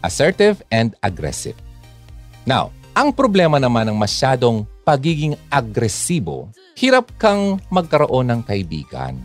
assertive, 0.00 0.64
and 0.72 0.96
aggressive. 1.04 1.56
Now, 2.48 2.72
ang 2.96 3.12
problema 3.12 3.60
naman 3.60 3.92
ng 3.92 3.98
masyadong 4.00 4.64
pagiging 4.80 5.36
agresibo, 5.52 6.48
hirap 6.78 7.12
kang 7.20 7.60
magkaroon 7.68 8.32
ng 8.32 8.40
kaibigan. 8.46 9.20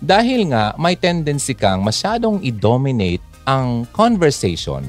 Dahil 0.00 0.52
nga 0.52 0.72
may 0.80 0.96
tendency 0.96 1.52
kang 1.52 1.84
masyadong 1.84 2.40
i-dominate 2.40 3.24
ang 3.44 3.84
conversation 3.92 4.84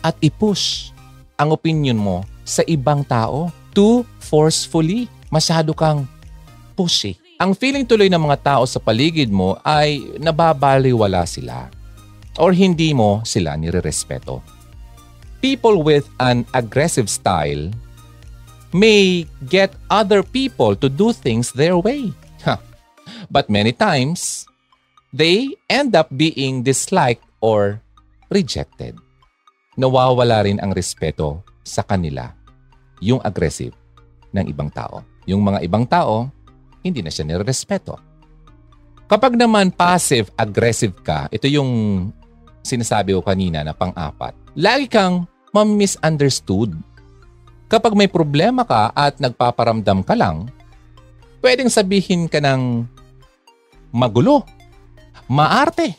at 0.00 0.16
i-push 0.24 0.92
ang 1.36 1.52
opinion 1.52 1.96
mo 1.96 2.24
sa 2.44 2.64
ibang 2.68 3.04
tao 3.04 3.48
too 3.72 4.04
forcefully. 4.20 5.08
Masyado 5.30 5.70
kang 5.76 6.04
pushy 6.74 7.14
ang 7.40 7.56
feeling 7.56 7.88
tuloy 7.88 8.12
ng 8.12 8.20
mga 8.20 8.38
tao 8.44 8.68
sa 8.68 8.76
paligid 8.76 9.32
mo 9.32 9.56
ay 9.64 10.04
nababaliwala 10.20 11.24
sila 11.24 11.72
or 12.36 12.52
hindi 12.52 12.92
mo 12.92 13.24
sila 13.24 13.56
nirerespeto. 13.56 14.44
People 15.40 15.80
with 15.80 16.04
an 16.20 16.44
aggressive 16.52 17.08
style 17.08 17.72
may 18.76 19.24
get 19.48 19.72
other 19.88 20.20
people 20.20 20.76
to 20.76 20.92
do 20.92 21.16
things 21.16 21.48
their 21.56 21.80
way. 21.80 22.12
But 23.32 23.48
many 23.48 23.72
times, 23.72 24.44
they 25.16 25.56
end 25.66 25.96
up 25.96 26.12
being 26.12 26.60
disliked 26.60 27.24
or 27.40 27.80
rejected. 28.28 29.00
Nawawala 29.80 30.44
rin 30.44 30.60
ang 30.60 30.76
respeto 30.76 31.40
sa 31.64 31.80
kanila, 31.80 32.36
yung 33.00 33.18
aggressive 33.24 33.72
ng 34.36 34.44
ibang 34.52 34.68
tao. 34.68 35.02
Yung 35.24 35.40
mga 35.40 35.64
ibang 35.64 35.88
tao, 35.88 36.28
hindi 36.80 37.00
na 37.04 37.12
siya 37.12 37.28
nirespeto. 37.28 37.96
Kapag 39.10 39.34
naman 39.34 39.74
passive-aggressive 39.74 40.94
ka, 41.02 41.26
ito 41.34 41.50
yung 41.50 41.70
sinasabi 42.62 43.10
ko 43.16 43.20
kanina 43.26 43.66
na 43.66 43.74
pang-apat, 43.74 44.38
lagi 44.54 44.86
kang 44.86 45.26
ma-misunderstood. 45.50 46.78
Kapag 47.66 47.94
may 47.98 48.06
problema 48.06 48.62
ka 48.62 48.94
at 48.94 49.18
nagpaparamdam 49.18 50.06
ka 50.06 50.14
lang, 50.14 50.46
pwedeng 51.42 51.66
sabihin 51.66 52.30
ka 52.30 52.38
ng 52.38 52.86
magulo, 53.90 54.46
maarte, 55.26 55.94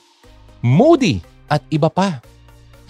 moody, 0.63 1.19
at 1.51 1.59
iba 1.67 1.91
pa. 1.91 2.23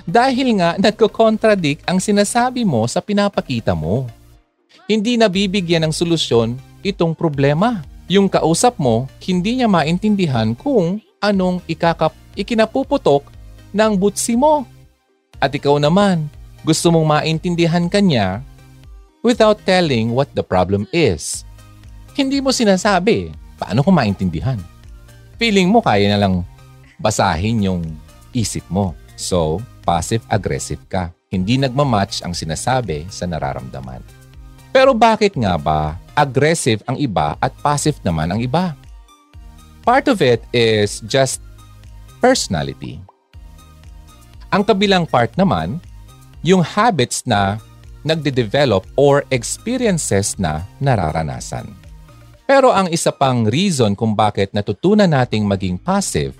Dahil 0.06 0.62
nga 0.62 0.78
nagko-contradict 0.86 1.90
ang 1.90 1.98
sinasabi 1.98 2.62
mo 2.62 2.86
sa 2.86 3.02
pinapakita 3.02 3.74
mo. 3.74 4.06
Hindi 4.86 5.18
nabibigyan 5.18 5.90
ng 5.90 5.94
solusyon 5.94 6.62
itong 6.82 7.18
problema. 7.18 7.82
Yung 8.12 8.28
kausap 8.28 8.76
mo, 8.76 9.08
hindi 9.24 9.62
niya 9.62 9.72
maintindihan 9.72 10.52
kung 10.52 11.00
anong 11.24 11.64
ikakap 11.70 12.12
ikinapuputok 12.36 13.30
ng 13.72 13.92
butsi 13.96 14.36
mo. 14.36 14.68
At 15.40 15.56
ikaw 15.56 15.80
naman, 15.80 16.28
gusto 16.62 16.92
mong 16.94 17.22
maintindihan 17.22 17.88
kanya 17.88 18.44
without 19.26 19.58
telling 19.66 20.12
what 20.14 20.30
the 20.36 20.44
problem 20.44 20.86
is. 20.94 21.48
Hindi 22.14 22.44
mo 22.44 22.52
sinasabi, 22.52 23.32
paano 23.56 23.82
ko 23.82 23.90
maintindihan? 23.90 24.60
Feeling 25.40 25.72
mo 25.72 25.80
kaya 25.82 26.12
na 26.12 26.20
lang 26.20 26.46
basahin 27.02 27.66
yung 27.66 27.82
isip 28.36 28.62
mo. 28.70 28.94
So, 29.18 29.64
passive-aggressive 29.88 30.86
ka. 30.86 31.10
Hindi 31.32 31.58
nagmamatch 31.58 32.22
ang 32.28 32.36
sinasabi 32.36 33.08
sa 33.08 33.26
nararamdaman. 33.26 34.21
Pero 34.72 34.96
bakit 34.96 35.36
nga 35.36 35.60
ba 35.60 36.00
aggressive 36.16 36.80
ang 36.88 36.96
iba 36.96 37.36
at 37.44 37.52
passive 37.60 38.00
naman 38.08 38.32
ang 38.32 38.40
iba? 38.40 38.72
Part 39.84 40.08
of 40.08 40.24
it 40.24 40.48
is 40.56 41.04
just 41.04 41.44
personality. 42.24 43.04
Ang 44.52 44.64
kabilang 44.64 45.04
part 45.04 45.36
naman, 45.36 45.84
yung 46.40 46.64
habits 46.64 47.28
na 47.28 47.60
nagde-develop 48.08 48.88
or 48.96 49.28
experiences 49.30 50.40
na 50.40 50.66
nararanasan. 50.80 51.70
Pero 52.48 52.72
ang 52.72 52.92
isa 52.92 53.12
pang 53.16 53.48
reason 53.48 53.96
kung 53.96 54.16
bakit 54.16 54.52
natutunan 54.52 55.08
nating 55.08 55.48
maging 55.48 55.80
passive, 55.80 56.36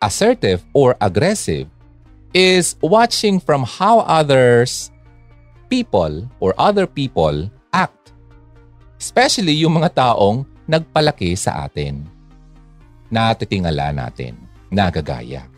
assertive, 0.00 0.64
or 0.72 0.96
aggressive 1.00 1.68
is 2.32 2.76
watching 2.80 3.36
from 3.38 3.62
how 3.62 4.02
others 4.08 4.88
people 5.68 6.26
or 6.40 6.56
other 6.56 6.88
people 6.88 7.50
act. 7.74 8.14
Especially 8.94 9.58
yung 9.58 9.82
mga 9.82 9.90
taong 9.98 10.46
nagpalaki 10.70 11.34
sa 11.34 11.66
atin. 11.66 12.06
Natitingala 13.10 13.90
natin, 13.90 14.38
nagagaya. 14.70 15.50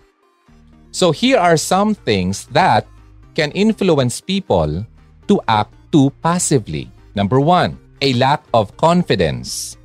So 0.91 1.13
here 1.13 1.37
are 1.37 1.61
some 1.61 1.93
things 1.93 2.49
that 2.57 2.89
can 3.37 3.53
influence 3.53 4.25
people 4.25 4.89
to 5.29 5.37
act 5.45 5.71
too 5.93 6.09
passively. 6.25 6.89
Number 7.13 7.37
one, 7.37 7.77
a 8.01 8.17
lack 8.17 8.41
of 8.57 8.73
confidence 8.81 9.77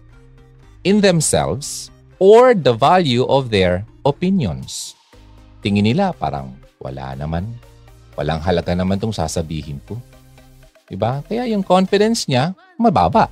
in 0.87 1.03
themselves 1.03 1.91
or 2.17 2.55
the 2.55 2.71
value 2.71 3.27
of 3.27 3.51
their 3.51 3.83
opinions. 4.07 4.95
Tingin 5.61 5.91
nila 5.91 6.15
parang 6.15 6.57
wala 6.81 7.13
naman. 7.13 7.45
Walang 8.17 8.41
halaga 8.41 8.73
naman 8.73 8.97
tong 8.97 9.13
sasabihin 9.13 9.79
ko. 9.85 9.99
Diba? 10.91 11.23
Kaya 11.23 11.47
yung 11.47 11.63
confidence 11.63 12.27
niya, 12.27 12.51
mababa. 12.75 13.31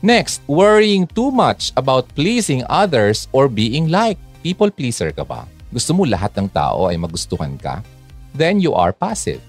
Next, 0.00 0.40
worrying 0.48 1.04
too 1.04 1.28
much 1.28 1.76
about 1.76 2.08
pleasing 2.16 2.64
others 2.72 3.28
or 3.36 3.44
being 3.44 3.92
liked. 3.92 4.24
People 4.40 4.72
pleaser 4.72 5.12
ka 5.12 5.20
ba? 5.20 5.44
Gusto 5.68 5.92
mo 5.92 6.08
lahat 6.08 6.32
ng 6.40 6.48
tao 6.48 6.88
ay 6.88 6.96
magustuhan 6.96 7.60
ka? 7.60 7.84
Then 8.32 8.56
you 8.64 8.72
are 8.72 8.96
passive. 8.96 9.44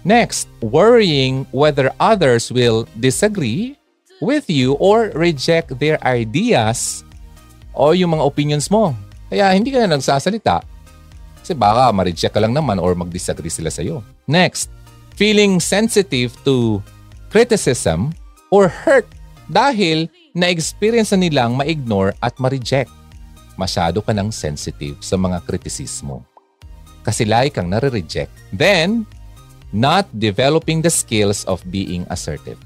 Next, 0.00 0.48
worrying 0.64 1.44
whether 1.52 1.92
others 2.00 2.48
will 2.48 2.88
disagree 2.96 3.76
with 4.24 4.48
you 4.48 4.80
or 4.80 5.12
reject 5.12 5.76
their 5.76 6.00
ideas 6.00 7.04
o 7.76 7.92
yung 7.92 8.16
mga 8.16 8.24
opinions 8.24 8.72
mo. 8.72 8.96
Kaya 9.28 9.52
hindi 9.52 9.68
ka 9.68 9.84
na 9.84 10.00
nagsasalita. 10.00 10.64
Kasi 11.44 11.52
baka 11.52 11.92
ma-reject 11.92 12.32
ka 12.32 12.40
lang 12.40 12.56
naman 12.56 12.80
or 12.80 12.96
mag-disagree 12.96 13.52
sila 13.52 13.68
sa'yo. 13.68 14.00
Next, 14.24 14.72
feeling 15.20 15.60
sensitive 15.60 16.32
to 16.48 16.80
criticism 17.28 18.08
or 18.48 18.72
hurt 18.72 19.04
dahil 19.52 20.08
na-experience 20.32 21.12
na 21.12 21.20
nilang 21.20 21.52
ma-ignore 21.52 22.16
at 22.24 22.32
ma-reject. 22.40 22.88
Masyado 23.60 24.00
ka 24.00 24.16
nang 24.16 24.32
sensitive 24.32 24.96
sa 25.04 25.20
mga 25.20 25.44
kritisismo. 25.44 26.24
Kasi 27.04 27.28
lagi 27.28 27.52
kang 27.52 27.68
nare-reject. 27.68 28.32
Then, 28.48 29.04
not 29.76 30.08
developing 30.16 30.80
the 30.80 30.88
skills 30.88 31.44
of 31.44 31.60
being 31.68 32.08
assertive. 32.08 32.56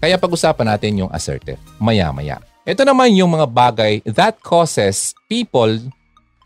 Kaya 0.00 0.16
pag-usapan 0.16 0.72
natin 0.72 1.04
yung 1.04 1.12
assertive, 1.12 1.60
maya-maya. 1.76 2.40
Ito 2.64 2.80
naman 2.88 3.12
yung 3.12 3.36
mga 3.36 3.44
bagay 3.44 3.94
that 4.08 4.40
causes 4.40 5.12
people 5.28 5.76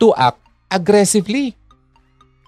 to 0.03 0.11
act 0.19 0.43
aggressively. 0.67 1.55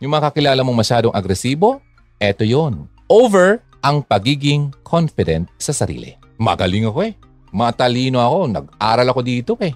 Yung 0.03 0.11
mga 0.11 0.35
kakilala 0.35 0.67
mong 0.67 0.83
masyadong 0.83 1.15
agresibo, 1.15 1.79
eto 2.19 2.43
yon 2.43 2.96
over 3.07 3.63
ang 3.87 4.03
pagiging 4.03 4.75
confident 4.83 5.47
sa 5.57 5.71
sarili. 5.71 6.15
Magaling 6.43 6.91
ako 6.91 6.99
eh. 7.07 7.15
Matalino 7.55 8.19
ako. 8.19 8.39
Nag-aral 8.51 9.09
ako 9.09 9.21
dito 9.23 9.53
eh. 9.63 9.73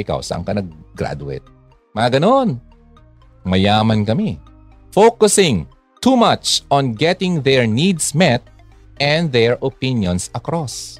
Ikaw, 0.00 0.18
saan 0.24 0.42
ka 0.42 0.56
nag-graduate? 0.56 1.44
Mga 1.92 2.18
ganon. 2.18 2.56
Mayaman 3.44 4.08
kami. 4.08 4.40
Focusing 4.90 5.68
too 6.00 6.16
much 6.16 6.64
on 6.72 6.96
getting 6.96 7.44
their 7.44 7.68
needs 7.68 8.16
met 8.16 8.40
and 8.96 9.28
their 9.28 9.60
opinions 9.60 10.32
across. 10.32 10.98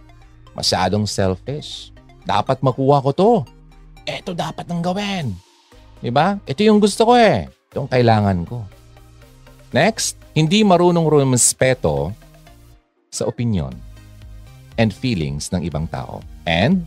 Masyadong 0.53 1.09
selfish. 1.09 1.91
Dapat 2.29 2.61
makuha 2.61 3.01
ko 3.01 3.11
to. 3.17 3.33
eto 4.05 4.37
dapat 4.37 4.69
nang 4.69 4.85
gawin. 4.85 5.33
Diba? 6.05 6.37
Ito 6.45 6.61
yung 6.61 6.81
gusto 6.81 7.09
ko 7.09 7.17
eh. 7.17 7.49
Ito 7.73 7.85
yung 7.85 7.91
kailangan 7.93 8.39
ko. 8.45 8.69
Next, 9.73 10.20
hindi 10.37 10.63
marunong 10.63 11.07
rumespeto 11.11 12.15
sa 13.11 13.27
opinion 13.27 13.75
and 14.79 14.95
feelings 14.95 15.51
ng 15.51 15.67
ibang 15.67 15.91
tao. 15.91 16.23
And 16.47 16.87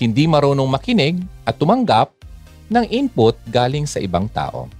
hindi 0.00 0.24
marunong 0.24 0.66
makinig 0.66 1.20
at 1.44 1.60
tumanggap 1.60 2.08
ng 2.72 2.84
input 2.88 3.36
galing 3.52 3.84
sa 3.84 4.00
ibang 4.00 4.26
tao. 4.32 4.70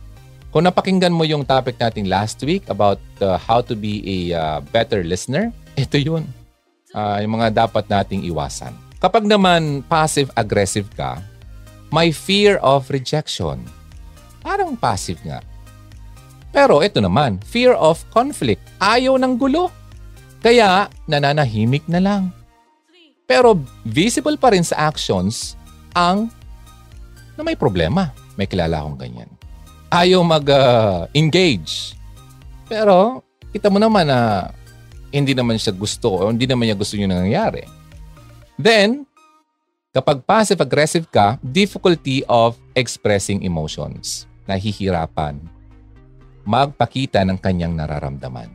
Kung 0.50 0.66
napakinggan 0.66 1.14
mo 1.14 1.22
yung 1.22 1.46
topic 1.46 1.78
natin 1.78 2.10
last 2.10 2.42
week 2.42 2.66
about 2.66 2.98
uh, 3.22 3.38
how 3.38 3.62
to 3.62 3.78
be 3.78 4.02
a 4.02 4.18
uh, 4.34 4.58
better 4.74 5.06
listener, 5.06 5.54
ito 5.78 5.94
yun. 5.94 6.26
Uh, 6.90 7.22
yung 7.22 7.38
mga 7.38 7.68
dapat 7.68 7.86
nating 7.86 8.26
iwasan. 8.26 8.74
Kapag 8.98 9.22
naman 9.22 9.86
passive-aggressive 9.86 10.90
ka, 10.98 11.22
may 11.94 12.10
fear 12.10 12.58
of 12.64 12.90
rejection. 12.90 13.62
Parang 14.42 14.74
passive 14.74 15.22
nga. 15.22 15.38
Pero 16.50 16.82
ito 16.82 16.98
naman, 16.98 17.38
fear 17.46 17.78
of 17.78 18.02
conflict. 18.10 18.62
Ayaw 18.82 19.14
ng 19.18 19.38
gulo. 19.38 19.70
Kaya 20.42 20.90
nananahimik 21.06 21.86
na 21.86 22.00
lang. 22.02 22.22
Pero 23.30 23.54
visible 23.86 24.34
pa 24.34 24.50
rin 24.50 24.66
sa 24.66 24.90
actions 24.90 25.54
ang 25.94 26.26
na 27.38 27.46
may 27.46 27.54
problema. 27.54 28.10
May 28.34 28.50
kilala 28.50 28.82
akong 28.82 28.98
ganyan. 28.98 29.30
Ayaw 29.90 30.22
mag-engage. 30.26 31.94
Uh, 31.94 31.98
Pero 32.66 32.96
kita 33.54 33.70
mo 33.70 33.78
naman 33.78 34.10
na 34.10 34.50
hindi 35.10 35.34
naman 35.34 35.58
siya 35.58 35.74
gusto 35.74 36.10
o 36.10 36.30
hindi 36.30 36.46
naman 36.46 36.66
niya 36.70 36.78
gusto 36.78 36.94
yung 36.98 37.10
nangyayari. 37.10 37.66
Then, 38.58 39.06
kapag 39.90 40.22
passive-aggressive 40.22 41.10
ka, 41.10 41.38
difficulty 41.42 42.22
of 42.30 42.58
expressing 42.74 43.42
emotions. 43.42 44.26
Nahihirapan. 44.46 45.59
Magpakita 46.44 47.22
ng 47.26 47.37
kanyang 47.37 47.76
nararamdaman. 47.76 48.48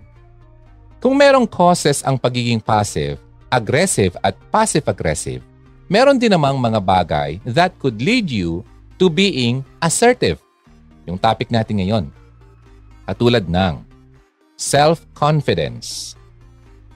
Kung 0.99 1.15
merong 1.15 1.45
causes 1.45 2.01
ang 2.01 2.17
pagiging 2.17 2.57
passive, 2.57 3.21
aggressive 3.51 4.17
at 4.25 4.33
passive-aggressive, 4.49 5.45
meron 5.85 6.17
din 6.17 6.33
namang 6.33 6.57
mga 6.57 6.81
bagay 6.81 7.31
that 7.45 7.77
could 7.77 8.01
lead 8.01 8.25
you 8.25 8.65
to 8.97 9.05
being 9.05 9.61
assertive. 9.83 10.41
Yung 11.05 11.21
topic 11.21 11.53
natin 11.53 11.77
ngayon. 11.77 12.05
Katulad 13.05 13.45
ng 13.45 13.85
self-confidence. 14.57 16.17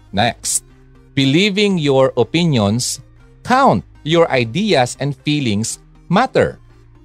Next, 0.10 0.65
believing 1.13 1.78
your 1.78 2.10
opinions 2.17 2.97
count. 3.45 3.86
Your 4.08 4.32
ideas 4.32 4.95
and 4.97 5.13
feelings 5.28 5.78
matter. 6.08 6.58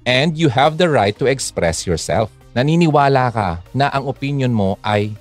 And 0.07 0.33
you 0.39 0.47
have 0.47 0.79
the 0.79 0.89
right 0.89 1.13
to 1.19 1.27
express 1.27 1.83
yourself. 1.85 2.31
Naniniwala 2.55 3.35
ka 3.35 3.49
na 3.75 3.91
ang 3.91 4.07
opinion 4.07 4.55
mo 4.55 4.79
ay 4.79 5.11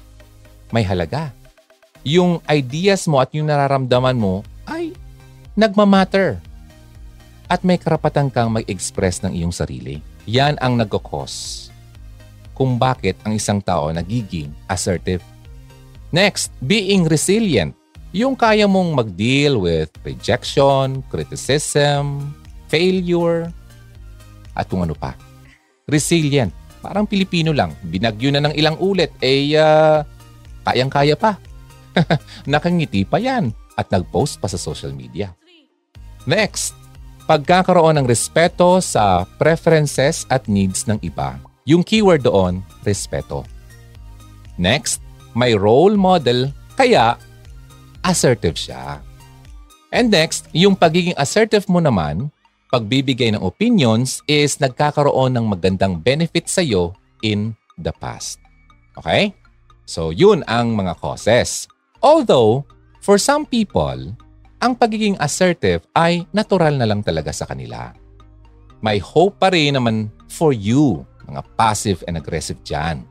may 0.70 0.86
halaga 0.86 1.34
yung 2.04 2.38
ideas 2.46 3.08
mo 3.08 3.18
at 3.18 3.32
yung 3.32 3.48
nararamdaman 3.48 4.14
mo 4.14 4.44
ay 4.68 4.92
nagmamatter. 5.56 6.38
At 7.48 7.64
may 7.64 7.80
karapatan 7.80 8.28
kang 8.28 8.52
mag-express 8.56 9.24
ng 9.24 9.32
iyong 9.36 9.52
sarili. 9.52 10.00
Yan 10.28 10.56
ang 10.60 10.80
nagkakos 10.80 11.68
kung 12.56 12.80
bakit 12.80 13.18
ang 13.26 13.36
isang 13.36 13.60
tao 13.60 13.90
nagiging 13.90 14.52
assertive. 14.70 15.20
Next, 16.14 16.54
being 16.62 17.04
resilient. 17.10 17.74
Yung 18.14 18.38
kaya 18.38 18.70
mong 18.70 18.94
mag-deal 18.94 19.58
with 19.58 19.90
rejection, 20.06 21.02
criticism, 21.10 22.30
failure, 22.70 23.50
at 24.54 24.70
kung 24.70 24.86
ano 24.86 24.94
pa. 24.94 25.18
Resilient. 25.90 26.63
Parang 26.84 27.08
Pilipino 27.08 27.56
lang. 27.56 27.72
Binagyo 27.80 28.28
na 28.28 28.44
ng 28.44 28.52
ilang 28.60 28.76
ulit, 28.76 29.16
eh 29.24 29.56
uh, 29.56 30.04
kayang-kaya 30.68 31.16
pa. 31.16 31.40
Nakangiti 32.52 33.08
pa 33.08 33.16
yan 33.16 33.48
at 33.80 33.88
nag-post 33.88 34.36
pa 34.36 34.52
sa 34.52 34.60
social 34.60 34.92
media. 34.92 35.32
Next, 36.28 36.76
pagkakaroon 37.24 37.96
ng 37.96 38.04
respeto 38.04 38.84
sa 38.84 39.24
preferences 39.40 40.28
at 40.28 40.44
needs 40.44 40.84
ng 40.84 41.00
iba. 41.00 41.40
Yung 41.64 41.80
keyword 41.80 42.28
doon, 42.28 42.60
respeto. 42.84 43.48
Next, 44.60 45.00
may 45.32 45.56
role 45.56 45.96
model 45.96 46.52
kaya 46.76 47.16
assertive 48.04 48.60
siya. 48.60 49.00
And 49.88 50.12
next, 50.12 50.52
yung 50.52 50.76
pagiging 50.76 51.16
assertive 51.16 51.64
mo 51.64 51.80
naman, 51.80 52.28
pagbibigay 52.74 53.30
ng 53.30 53.42
opinions 53.46 54.18
is 54.26 54.58
nagkakaroon 54.58 55.38
ng 55.38 55.46
magandang 55.46 56.02
benefit 56.02 56.50
sa 56.50 56.58
iyo 56.58 56.90
in 57.22 57.54
the 57.78 57.94
past. 58.02 58.42
Okay? 58.98 59.30
So, 59.86 60.10
yun 60.10 60.42
ang 60.50 60.74
mga 60.74 60.98
causes. 60.98 61.70
Although, 62.02 62.66
for 62.98 63.14
some 63.14 63.46
people, 63.46 64.18
ang 64.58 64.74
pagiging 64.74 65.14
assertive 65.22 65.86
ay 65.94 66.26
natural 66.34 66.74
na 66.74 66.90
lang 66.90 67.06
talaga 67.06 67.30
sa 67.30 67.46
kanila. 67.46 67.94
May 68.82 68.98
hope 68.98 69.38
pa 69.38 69.54
rin 69.54 69.78
naman 69.78 70.10
for 70.26 70.50
you, 70.50 71.06
mga 71.30 71.46
passive 71.54 72.02
and 72.10 72.18
aggressive 72.18 72.58
dyan. 72.66 73.06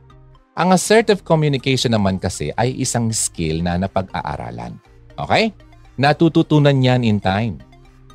Ang 0.60 0.76
assertive 0.76 1.24
communication 1.24 1.96
naman 1.96 2.20
kasi 2.20 2.52
ay 2.60 2.76
isang 2.76 3.08
skill 3.10 3.64
na 3.64 3.80
napag-aaralan. 3.80 4.76
Okay? 5.16 5.56
Natututunan 5.96 6.84
yan 6.84 7.00
in 7.00 7.16
time. 7.16 7.58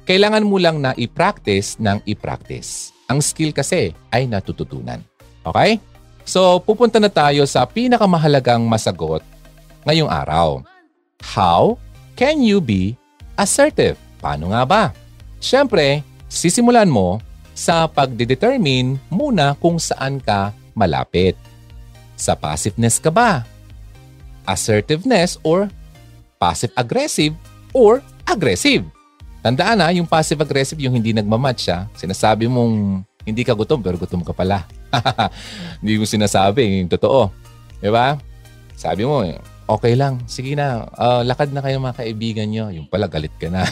Kailangan 0.09 0.41
mo 0.41 0.57
lang 0.57 0.81
na 0.81 0.97
i-practice 0.97 1.77
ng 1.77 2.01
i-practice. 2.09 2.89
Ang 3.13 3.21
skill 3.21 3.53
kasi 3.53 3.93
ay 4.09 4.25
natututunan. 4.25 5.05
Okay? 5.45 5.77
So, 6.25 6.57
pupunta 6.65 6.97
na 6.97 7.13
tayo 7.13 7.45
sa 7.45 7.61
pinakamahalagang 7.69 8.65
masagot 8.65 9.21
ngayong 9.85 10.09
araw. 10.09 10.65
How 11.21 11.77
can 12.17 12.41
you 12.41 12.57
be 12.57 12.97
assertive? 13.37 14.01
Paano 14.17 14.49
nga 14.49 14.65
ba? 14.65 14.83
Siyempre, 15.37 16.01
sisimulan 16.25 16.89
mo 16.89 17.21
sa 17.53 17.85
pagdedetermine 17.85 18.97
muna 19.13 19.53
kung 19.61 19.77
saan 19.77 20.17
ka 20.17 20.57
malapit. 20.73 21.37
Sa 22.17 22.33
passiveness 22.33 22.97
ka 22.97 23.13
ba? 23.13 23.45
Assertiveness 24.49 25.37
or 25.45 25.69
passive-aggressive 26.41 27.37
or 27.77 28.01
aggressive? 28.25 28.89
Tandaan 29.39 29.79
na, 29.79 29.87
yung 29.95 30.03
passive-aggressive 30.03 30.83
yung 30.83 30.99
hindi 30.99 31.15
nagmamatch 31.15 31.71
siya. 31.71 31.87
Sinasabi 31.95 32.51
mong 32.51 33.07
hindi 33.23 33.47
ka 33.47 33.55
gutom 33.55 33.79
pero 33.79 33.95
gutom 33.95 34.19
ka 34.19 34.35
pala. 34.35 34.67
hindi 35.79 35.95
mo 35.95 36.03
sinasabi, 36.03 36.83
yung 36.83 36.91
totoo. 36.91 37.31
Diba? 37.79 38.19
Sabi 38.75 39.07
mo, 39.07 39.23
okay 39.63 39.95
lang. 39.95 40.19
Sige 40.27 40.59
na, 40.59 40.91
uh, 40.91 41.23
lakad 41.23 41.55
na 41.55 41.63
kayo 41.63 41.79
mga 41.79 42.03
kaibigan 42.03 42.51
nyo. 42.51 42.67
Yung 42.67 42.91
pala, 42.91 43.07
galit 43.07 43.31
ka 43.39 43.47
na. 43.47 43.63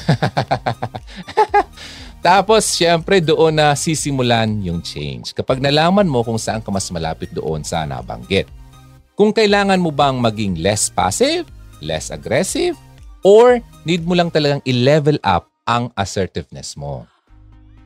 Tapos, 2.27 2.71
syempre, 2.71 3.19
doon 3.19 3.59
na 3.59 3.75
sisimulan 3.75 4.47
yung 4.63 4.79
change. 4.79 5.35
Kapag 5.35 5.59
nalaman 5.59 6.07
mo 6.07 6.23
kung 6.23 6.39
saan 6.39 6.63
ka 6.63 6.71
mas 6.71 6.87
malapit 6.95 7.27
doon 7.35 7.67
sa 7.67 7.83
nabanggit. 7.83 8.47
Kung 9.19 9.35
kailangan 9.35 9.83
mo 9.83 9.91
bang 9.91 10.15
maging 10.15 10.63
less 10.63 10.87
passive, 10.87 11.43
less 11.83 12.07
aggressive, 12.13 12.77
or 13.25 13.59
need 13.83 14.07
mo 14.07 14.15
lang 14.15 14.31
talagang 14.31 14.63
i-level 14.63 15.19
up 15.25 15.49
ang 15.67 15.91
assertiveness 15.91 16.79
mo. 16.79 17.03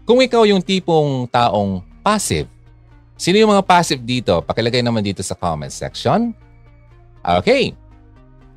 Kung 0.05 0.21
ikaw 0.21 0.45
yung 0.45 0.61
tipong 0.61 1.25
taong 1.25 1.81
passive, 2.05 2.45
sino 3.17 3.41
yung 3.41 3.57
mga 3.57 3.65
passive 3.65 4.01
dito? 4.05 4.37
Pakilagay 4.45 4.85
naman 4.85 5.01
dito 5.01 5.25
sa 5.25 5.33
comment 5.33 5.73
section. 5.73 6.29
Okay, 7.21 7.73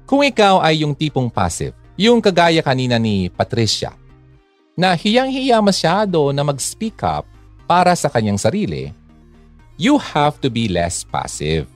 kung 0.05 0.21
ikaw 0.21 0.61
ay 0.61 0.85
yung 0.85 0.93
tipong 0.93 1.33
passive, 1.33 1.73
yung 1.97 2.21
kagaya 2.21 2.61
kanina 2.61 3.01
ni 3.01 3.33
Patricia, 3.33 3.97
na 4.75 4.97
hiyang-hiya 4.97 5.63
masyado 5.63 6.33
na 6.35 6.43
mag-speak 6.43 7.01
up 7.05 7.25
para 7.65 7.95
sa 7.95 8.11
kanyang 8.11 8.41
sarili, 8.41 8.91
you 9.79 9.97
have 10.01 10.37
to 10.43 10.51
be 10.51 10.67
less 10.67 11.07
passive 11.07 11.69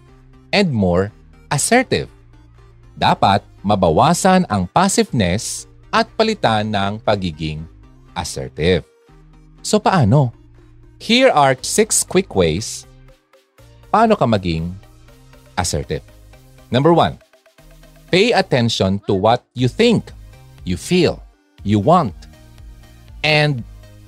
and 0.50 0.72
more 0.72 1.12
assertive. 1.52 2.10
Dapat 2.98 3.46
mabawasan 3.62 4.48
ang 4.50 4.66
passiveness 4.66 5.67
at 5.94 6.06
palitan 6.16 6.72
ng 6.72 7.00
pagiging 7.00 7.64
assertive. 8.12 8.84
So 9.64 9.80
paano? 9.80 10.32
Here 10.98 11.30
are 11.30 11.54
six 11.62 12.02
quick 12.02 12.34
ways 12.34 12.84
paano 13.88 14.18
ka 14.18 14.26
maging 14.26 14.74
assertive. 15.54 16.02
Number 16.68 16.92
one, 16.92 17.16
Pay 18.08 18.32
attention 18.32 19.04
to 19.04 19.12
what 19.12 19.44
you 19.52 19.68
think, 19.68 20.08
you 20.64 20.80
feel, 20.80 21.20
you 21.60 21.76
want, 21.76 22.16
and 23.20 23.60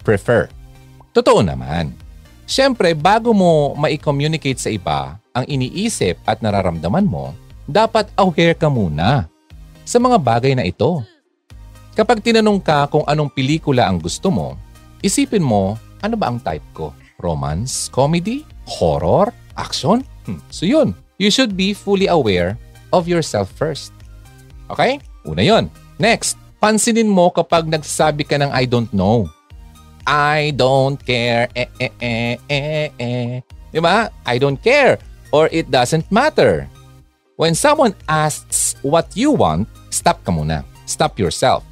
prefer. 0.08 0.48
Totoo 1.12 1.44
naman. 1.44 1.92
Siyempre, 2.48 2.96
bago 2.96 3.36
mo 3.36 3.76
ma-communicate 3.76 4.56
sa 4.56 4.72
iba 4.72 5.20
ang 5.36 5.44
iniisip 5.44 6.16
at 6.24 6.40
nararamdaman 6.40 7.04
mo, 7.04 7.36
dapat 7.68 8.08
aware 8.16 8.56
ka 8.56 8.72
muna 8.72 9.28
sa 9.84 10.00
mga 10.00 10.16
bagay 10.16 10.56
na 10.56 10.64
ito. 10.64 11.04
Kapag 11.94 12.22
tinanong 12.22 12.62
ka 12.62 12.87
kung 12.87 13.03
anong 13.05 13.35
pelikula 13.35 13.90
ang 13.90 13.98
gusto 13.98 14.31
mo, 14.31 14.55
isipin 15.03 15.42
mo 15.42 15.74
ano 16.00 16.14
ba 16.16 16.33
ang 16.33 16.40
type 16.40 16.64
ko? 16.72 16.96
Romance, 17.20 17.92
comedy, 17.92 18.48
horror, 18.64 19.29
action? 19.61 20.00
Hmm. 20.24 20.40
So 20.48 20.64
yun, 20.64 20.96
you 21.20 21.29
should 21.29 21.53
be 21.53 21.76
fully 21.76 22.09
aware 22.09 22.57
of 22.96 23.05
yourself 23.05 23.53
first. 23.53 23.92
Okay? 24.72 25.03
Una 25.29 25.44
yon. 25.44 25.68
Next, 26.00 26.40
pansinin 26.62 27.11
mo 27.11 27.29
kapag 27.29 27.68
nagsasabi 27.68 28.24
ka 28.24 28.40
ng 28.40 28.48
I 28.48 28.64
don't 28.64 28.88
know. 28.96 29.29
I 30.09 30.57
don't 30.57 30.96
care. 30.96 31.53
Eh, 31.53 31.68
eh, 31.76 31.92
eh, 32.00 32.37
eh, 32.48 32.88
eh. 32.96 33.44
Di 33.70 33.79
ba? 33.79 34.09
I 34.24 34.40
don't 34.40 34.59
care. 34.59 34.96
Or 35.31 35.46
it 35.53 35.68
doesn't 35.68 36.09
matter. 36.09 36.66
When 37.37 37.55
someone 37.55 37.92
asks 38.09 38.74
what 38.83 39.12
you 39.14 39.31
want, 39.31 39.68
stop 39.92 40.24
ka 40.24 40.33
muna. 40.33 40.64
Stop 40.88 41.20
yourself. 41.20 41.62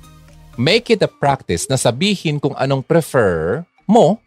Make 0.59 0.91
it 0.91 1.07
a 1.07 1.11
practice 1.11 1.71
na 1.71 1.79
sabihin 1.79 2.43
kung 2.43 2.59
anong 2.59 2.83
prefer 2.83 3.63
mo, 3.87 4.19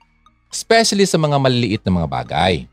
especially 0.48 1.04
sa 1.04 1.20
mga 1.20 1.36
maliliit 1.36 1.84
na 1.84 1.92
mga 1.92 2.08
bagay. 2.08 2.72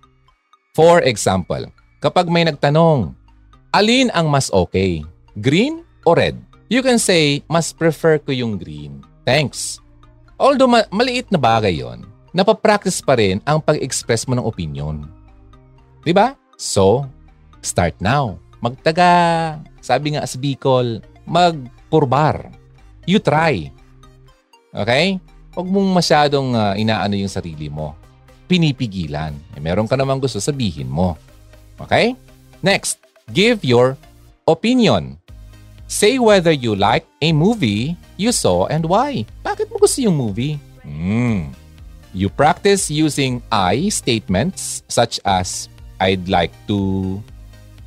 For 0.79 1.03
example, 1.03 1.67
kapag 1.99 2.31
may 2.31 2.47
nagtanong, 2.47 3.19
alin 3.75 4.15
ang 4.15 4.31
mas 4.31 4.47
okay? 4.55 5.03
Green 5.43 5.83
o 6.07 6.15
red? 6.15 6.39
You 6.71 6.87
can 6.87 7.03
say, 7.03 7.43
mas 7.51 7.75
prefer 7.75 8.23
ko 8.23 8.31
yung 8.31 8.63
green. 8.63 9.03
Thanks. 9.27 9.83
Although 10.39 10.71
ma- 10.71 10.87
maliit 10.95 11.27
na 11.35 11.41
bagay 11.43 11.83
yon, 11.83 12.07
napapractice 12.31 13.03
pa 13.03 13.19
rin 13.19 13.43
ang 13.43 13.59
pag-express 13.59 14.31
mo 14.31 14.39
ng 14.39 14.47
opinion. 14.47 15.03
Di 16.07 16.15
ba? 16.15 16.39
So, 16.55 17.11
start 17.59 17.99
now. 17.99 18.39
Magtaga, 18.63 19.59
sabi 19.83 20.15
nga 20.15 20.23
sa 20.31 20.39
Bicol, 20.39 21.03
magpurbar. 21.27 22.55
You 23.09 23.25
try. 23.25 23.73
Okay? 24.69 25.17
Huwag 25.57 25.65
mong 25.65 25.97
masyadong 25.97 26.53
uh, 26.53 26.77
inaano 26.77 27.17
yung 27.17 27.33
sarili 27.33 27.73
mo. 27.73 27.97
Pinipigilan. 28.45 29.33
Eh, 29.57 29.61
meron 29.65 29.89
ka 29.89 29.97
namang 29.97 30.21
gusto 30.21 30.37
sabihin 30.37 30.93
mo. 30.93 31.17
Okay? 31.81 32.13
Next, 32.61 33.01
give 33.33 33.65
your 33.65 33.97
opinion. 34.45 35.17
Say 35.89 36.21
whether 36.21 36.53
you 36.53 36.77
like 36.77 37.09
a 37.25 37.33
movie 37.33 37.97
you 38.21 38.29
saw 38.29 38.69
and 38.69 38.85
why. 38.85 39.25
Bakit 39.41 39.73
mo 39.73 39.81
gusto 39.81 40.05
yung 40.05 40.21
movie? 40.21 40.61
Hmm. 40.85 41.49
You 42.13 42.29
practice 42.29 42.93
using 42.93 43.41
I 43.49 43.89
statements 43.89 44.85
such 44.93 45.17
as 45.25 45.73
I'd 45.97 46.29
like 46.29 46.53
to, 46.69 47.25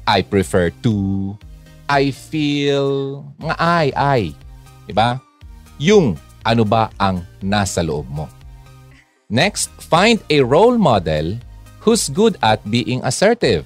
I 0.09 0.25
prefer 0.25 0.73
to, 0.81 1.37
I 1.85 2.09
feel, 2.09 3.21
mga 3.37 3.55
I, 3.61 3.85
I. 3.93 4.21
Diba? 4.85 5.21
Yung 5.81 6.17
ano 6.41 6.63
ba 6.65 6.89
ang 6.97 7.25
nasa 7.41 7.81
loob 7.85 8.09
mo. 8.09 8.25
Next, 9.31 9.71
find 9.77 10.19
a 10.27 10.43
role 10.43 10.75
model 10.75 11.39
who's 11.79 12.11
good 12.11 12.35
at 12.43 12.59
being 12.67 12.99
assertive. 13.05 13.65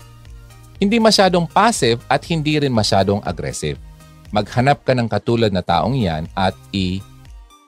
Hindi 0.78 1.00
masyadong 1.00 1.50
passive 1.50 2.04
at 2.12 2.22
hindi 2.28 2.60
rin 2.60 2.76
masyadong 2.76 3.24
aggressive 3.26 3.80
maghanap 4.36 4.84
ka 4.84 4.92
ng 4.92 5.08
katulad 5.08 5.52
na 5.56 5.64
taong 5.64 5.96
yan 5.96 6.28
at 6.36 6.52
i- 6.76 7.00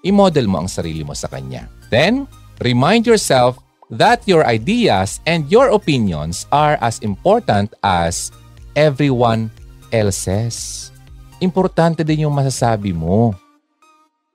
i-model 0.04 0.52
mo 0.52 0.60
ang 0.60 0.70
sarili 0.70 1.08
mo 1.08 1.16
sa 1.16 1.32
kanya. 1.32 1.72
Then, 1.88 2.28
remind 2.60 3.08
yourself 3.08 3.56
that 3.88 4.28
your 4.28 4.44
ideas 4.44 5.24
and 5.24 5.48
your 5.48 5.72
opinions 5.72 6.44
are 6.52 6.76
as 6.84 7.00
important 7.00 7.72
as 7.80 8.36
everyone 8.76 9.48
else's. 9.96 10.92
Importante 11.38 12.02
din 12.02 12.26
yung 12.26 12.34
masasabi 12.34 12.94
mo. 12.94 13.34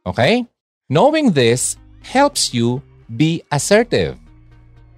Okay? 0.06 0.46
Knowing 0.86 1.34
this 1.34 1.74
helps 2.02 2.54
you 2.54 2.78
be 3.10 3.42
assertive. 3.50 4.18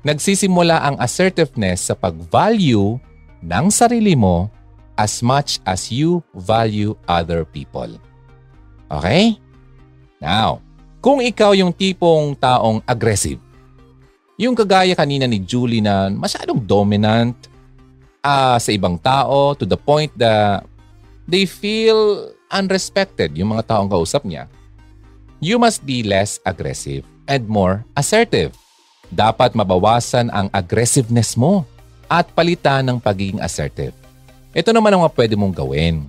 Nagsisimula 0.04 0.84
ang 0.84 1.00
assertiveness 1.00 1.88
sa 1.88 1.96
pag-value 1.96 3.00
ng 3.40 3.66
sarili 3.72 4.12
mo 4.12 4.52
as 5.00 5.24
much 5.24 5.58
as 5.64 5.88
you 5.88 6.20
value 6.36 6.92
other 7.08 7.48
people. 7.48 7.88
Okay? 8.92 9.40
Now, 10.20 10.60
kung 11.00 11.24
ikaw 11.24 11.56
yung 11.56 11.72
tipong 11.72 12.36
taong 12.36 12.84
aggressive, 12.84 13.40
yung 14.40 14.52
kagaya 14.52 14.92
kanina 14.92 15.24
ni 15.24 15.40
Julie 15.40 15.84
na 15.84 16.10
masyadong 16.10 16.58
dominant 16.58 17.36
uh, 18.24 18.56
sa 18.58 18.70
ibang 18.72 18.98
tao 18.98 19.54
to 19.54 19.64
the 19.68 19.78
point 19.78 20.10
that 20.18 20.66
they 21.28 21.48
feel 21.48 22.30
unrespected 22.52 23.34
yung 23.34 23.56
mga 23.56 23.74
taong 23.74 23.90
kausap 23.90 24.24
niya, 24.24 24.48
you 25.40 25.58
must 25.58 25.82
be 25.82 26.04
less 26.04 26.38
aggressive 26.44 27.04
and 27.26 27.44
more 27.48 27.82
assertive. 27.96 28.52
Dapat 29.12 29.52
mabawasan 29.52 30.32
ang 30.32 30.48
aggressiveness 30.50 31.36
mo 31.36 31.68
at 32.08 32.28
palitan 32.32 32.84
ng 32.86 32.98
pagiging 33.00 33.40
assertive. 33.40 33.92
Ito 34.54 34.70
naman 34.70 34.94
ang 34.94 35.02
mga 35.04 35.14
pwede 35.18 35.34
mong 35.34 35.54
gawin. 35.54 36.06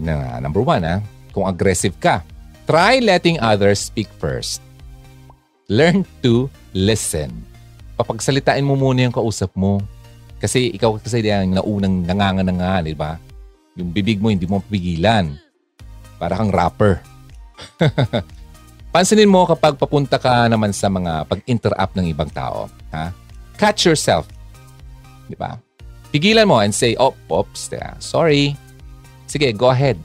Na, 0.00 0.40
number 0.40 0.64
one, 0.64 0.82
ha? 0.82 0.98
kung 1.30 1.46
aggressive 1.46 1.94
ka, 1.98 2.22
try 2.66 2.98
letting 2.98 3.38
others 3.40 3.78
speak 3.78 4.10
first. 4.18 4.58
Learn 5.70 6.02
to 6.22 6.50
listen. 6.74 7.30
Papagsalitain 7.94 8.66
mo 8.66 8.74
muna 8.74 9.06
yung 9.06 9.14
kausap 9.14 9.54
mo. 9.54 9.78
Kasi 10.42 10.74
ikaw 10.74 10.98
kasi 10.98 11.22
yung 11.22 11.54
naunang 11.54 12.02
nanganga 12.02 12.82
di 12.82 12.96
ba? 12.96 13.20
Yung 13.80 13.90
bibig 13.96 14.20
mo 14.20 14.28
hindi 14.28 14.44
mo 14.44 14.60
pigilan. 14.60 15.32
Para 16.20 16.36
kang 16.36 16.52
rapper. 16.52 17.00
Pansinin 18.92 19.32
mo 19.32 19.48
kapag 19.48 19.80
papunta 19.80 20.20
ka 20.20 20.44
naman 20.52 20.76
sa 20.76 20.92
mga 20.92 21.24
pag-interrupt 21.24 21.94
ng 21.96 22.06
ibang 22.12 22.28
tao. 22.28 22.68
Ha? 22.92 23.08
Catch 23.56 23.88
yourself. 23.88 24.28
Di 25.24 25.38
ba? 25.38 25.56
Pigilan 26.12 26.44
mo 26.44 26.60
and 26.60 26.74
say, 26.74 26.98
oh, 27.00 27.16
oops, 27.30 27.70
sorry. 28.02 28.58
Sige, 29.30 29.54
go 29.54 29.70
ahead. 29.70 29.96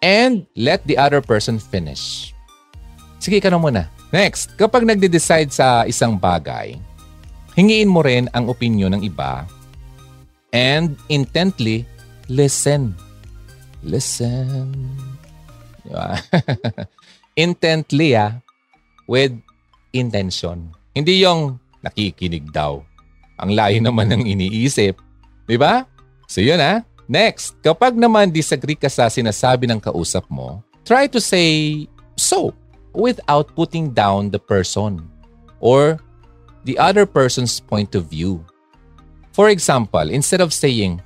And 0.00 0.48
let 0.56 0.82
the 0.88 0.96
other 0.96 1.20
person 1.20 1.60
finish. 1.60 2.32
Sige, 3.20 3.38
ka 3.38 3.52
na 3.52 3.60
muna. 3.60 3.86
Next, 4.10 4.56
kapag 4.56 4.88
nagde-decide 4.88 5.52
sa 5.52 5.84
isang 5.84 6.16
bagay, 6.16 6.80
hingiin 7.52 7.90
mo 7.92 8.00
rin 8.00 8.32
ang 8.32 8.48
opinion 8.48 8.96
ng 8.96 9.02
iba 9.04 9.44
and 10.54 10.96
intently 11.12 11.84
listen. 12.28 12.94
Listen. 13.82 14.72
Diba? 15.84 16.16
intently, 17.44 18.16
ah, 18.16 18.40
with 19.06 19.34
intention. 19.92 20.72
Hindi 20.94 21.26
yung 21.26 21.60
nakikinig 21.84 22.48
daw 22.54 22.80
ang 23.38 23.50
layo 23.52 23.78
naman 23.82 24.10
ng 24.10 24.22
iniisip. 24.24 24.98
Di 25.44 25.56
ba? 25.58 25.84
So 26.30 26.40
yun 26.40 26.62
ha. 26.62 26.86
Next, 27.04 27.60
kapag 27.60 27.98
naman 27.98 28.32
disagree 28.32 28.78
ka 28.78 28.88
sa 28.88 29.12
sinasabi 29.12 29.68
ng 29.68 29.76
kausap 29.82 30.24
mo, 30.32 30.64
try 30.88 31.04
to 31.04 31.20
say 31.20 31.84
so 32.16 32.56
without 32.96 33.52
putting 33.52 33.92
down 33.92 34.32
the 34.32 34.40
person 34.40 35.04
or 35.60 36.00
the 36.64 36.80
other 36.80 37.04
person's 37.04 37.60
point 37.60 37.92
of 37.92 38.08
view. 38.08 38.40
For 39.36 39.50
example, 39.50 40.08
instead 40.08 40.40
of 40.40 40.54
saying, 40.54 41.02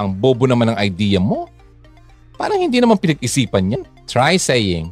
ang 0.00 0.16
bobo 0.16 0.48
naman 0.48 0.72
ng 0.72 0.80
idea 0.80 1.20
mo, 1.20 1.44
parang 2.40 2.56
hindi 2.56 2.80
naman 2.80 2.96
pinag-isipan 2.96 3.76
yan. 3.76 3.82
Try 4.08 4.40
saying, 4.40 4.88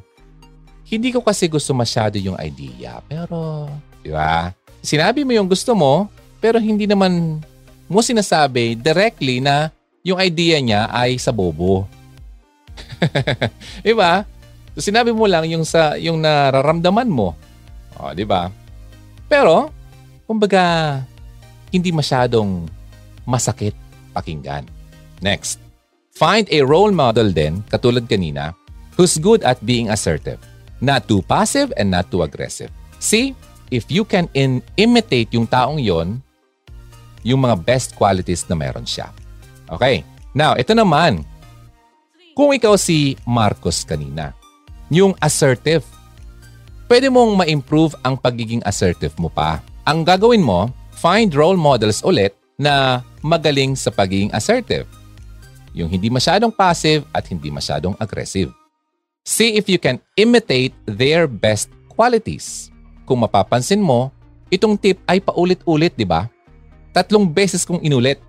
hindi 0.85 1.09
ko 1.09 1.25
kasi 1.25 1.49
gusto 1.49 1.73
masyado 1.73 2.21
yung 2.21 2.37
idea, 2.37 3.01
pero, 3.09 3.73
di 4.05 4.13
ba? 4.13 4.53
Sinabi 4.85 5.25
mo 5.25 5.33
yung 5.33 5.49
gusto 5.49 5.73
mo, 5.73 6.13
pero 6.45 6.61
hindi 6.61 6.85
naman 6.85 7.41
mo 7.89 8.05
sinasabi 8.05 8.77
directly 8.77 9.41
na 9.41 9.73
yung 10.05 10.21
idea 10.21 10.61
niya 10.61 10.93
ay 10.93 11.17
sa 11.17 11.33
bobo. 11.33 11.89
di 13.87 13.97
ba? 13.97 14.23
So 14.77 14.85
sinabi 14.85 15.11
mo 15.11 15.27
lang 15.27 15.49
yung 15.51 15.67
sa 15.67 15.99
yung 15.99 16.23
nararamdaman 16.23 17.11
mo. 17.11 17.35
Oh, 17.99 18.15
di 18.15 18.23
ba? 18.23 18.53
Pero 19.27 19.75
kumbaga 20.29 21.03
hindi 21.75 21.91
masyadong 21.91 22.71
masakit 23.27 23.75
pakinggan. 24.15 24.78
Next. 25.21 25.59
Find 26.19 26.51
a 26.51 26.67
role 26.67 26.91
model 26.91 27.31
din, 27.31 27.63
katulad 27.71 28.11
kanina, 28.11 28.55
who's 28.99 29.19
good 29.23 29.47
at 29.47 29.63
being 29.63 29.91
assertive. 29.91 30.43
Not 30.83 31.07
too 31.07 31.23
passive 31.27 31.71
and 31.79 31.91
not 31.91 32.11
too 32.11 32.27
aggressive. 32.27 32.71
See, 32.99 33.39
if 33.71 33.87
you 33.91 34.03
can 34.03 34.27
in 34.35 34.63
imitate 34.75 35.31
yung 35.35 35.47
taong 35.47 35.79
yon, 35.79 36.19
yung 37.23 37.47
mga 37.47 37.63
best 37.63 37.95
qualities 37.95 38.47
na 38.51 38.59
meron 38.59 38.87
siya. 38.87 39.11
Okay. 39.71 40.03
Now, 40.35 40.55
ito 40.59 40.75
naman. 40.75 41.23
Kung 42.35 42.55
ikaw 42.55 42.79
si 42.79 43.19
Marcos 43.27 43.83
kanina, 43.83 44.35
yung 44.91 45.15
assertive, 45.19 45.83
pwede 46.87 47.11
mong 47.11 47.43
ma-improve 47.43 47.99
ang 48.07 48.15
pagiging 48.15 48.63
assertive 48.63 49.15
mo 49.19 49.27
pa. 49.31 49.59
Ang 49.83 50.07
gagawin 50.07 50.43
mo, 50.43 50.71
find 50.95 51.35
role 51.35 51.59
models 51.59 52.03
ulit 52.07 52.35
na 52.59 53.03
magaling 53.23 53.75
sa 53.75 53.91
pagiging 53.91 54.31
assertive. 54.35 54.87
Yung 55.77 55.89
hindi 55.89 56.09
masyadong 56.09 56.53
passive 56.53 57.05
at 57.13 57.25
hindi 57.29 57.53
masyadong 57.53 57.97
aggressive. 58.01 58.53
See 59.25 59.61
if 59.61 59.69
you 59.69 59.77
can 59.77 60.01
imitate 60.17 60.73
their 60.89 61.29
best 61.29 61.69
qualities. 61.93 62.73
kung 63.09 63.25
mapapansin 63.25 63.81
mo, 63.81 64.13
itong 64.53 64.77
tip 64.77 65.01
ay 65.09 65.25
paulit-ulit, 65.25 65.97
di 65.97 66.05
ba? 66.05 66.29
Tatlong 66.93 67.25
beses 67.25 67.65
kong 67.65 67.81
inulit 67.81 68.21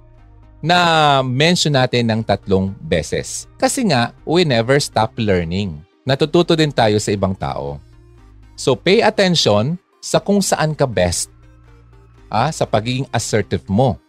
na 0.63 1.19
mention 1.19 1.75
natin 1.75 2.08
ng 2.08 2.21
tatlong 2.23 2.71
beses. 2.80 3.52
Kasi 3.60 3.91
nga, 3.91 4.15
we 4.23 4.47
never 4.47 4.80
stop 4.80 5.12
learning. 5.19 5.75
Natututo 6.08 6.56
din 6.56 6.71
tayo 6.71 6.95
sa 7.04 7.12
ibang 7.12 7.36
tao. 7.36 7.75
So 8.56 8.80
pay 8.80 9.04
attention 9.04 9.75
sa 9.99 10.23
kung 10.23 10.39
saan 10.39 10.71
ka 10.71 10.88
best 10.88 11.28
ah, 12.32 12.52
sa 12.56 12.63
pagiging 12.63 13.08
assertive 13.12 13.67
mo. 13.67 13.99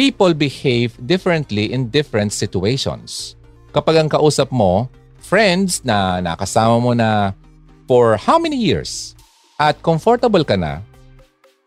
People 0.00 0.32
behave 0.32 0.96
differently 1.04 1.76
in 1.76 1.92
different 1.92 2.32
situations. 2.32 3.36
Kapag 3.76 4.00
ang 4.00 4.08
kausap 4.08 4.48
mo, 4.48 4.88
friends 5.20 5.84
na 5.84 6.24
nakasama 6.24 6.80
mo 6.80 6.96
na 6.96 7.36
for 7.84 8.16
how 8.16 8.40
many 8.40 8.56
years 8.56 9.12
at 9.60 9.76
comfortable 9.84 10.40
ka 10.40 10.56
na, 10.56 10.80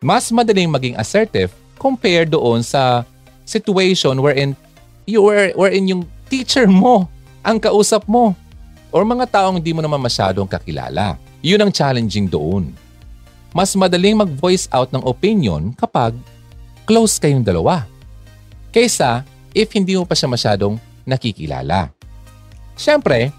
mas 0.02 0.34
madaling 0.34 0.66
maging 0.66 0.98
assertive 0.98 1.54
compared 1.78 2.34
doon 2.34 2.66
sa 2.66 3.06
situation 3.46 4.18
wherein 4.18 4.58
you 5.06 5.22
were 5.22 5.54
wherein 5.54 5.86
yung 5.86 6.02
teacher 6.26 6.66
mo 6.66 7.06
ang 7.46 7.62
kausap 7.62 8.02
mo 8.10 8.34
or 8.90 9.06
mga 9.06 9.30
taong 9.30 9.62
hindi 9.62 9.78
mo 9.78 9.86
naman 9.86 10.02
masyadong 10.02 10.50
kakilala. 10.50 11.22
Yun 11.46 11.70
ang 11.70 11.70
challenging 11.70 12.26
doon. 12.26 12.74
Mas 13.54 13.78
madaling 13.78 14.18
mag-voice 14.18 14.66
out 14.74 14.90
ng 14.90 15.06
opinion 15.06 15.70
kapag 15.78 16.18
close 16.90 17.22
kayong 17.22 17.46
dalawa. 17.46 17.93
Kaysa 18.74 19.22
if 19.54 19.70
hindi 19.78 19.94
mo 19.94 20.04
pa 20.04 20.18
siya 20.18 20.28
masyadong 20.28 20.82
nakikilala. 21.06 21.94
Siyempre, 22.74 23.30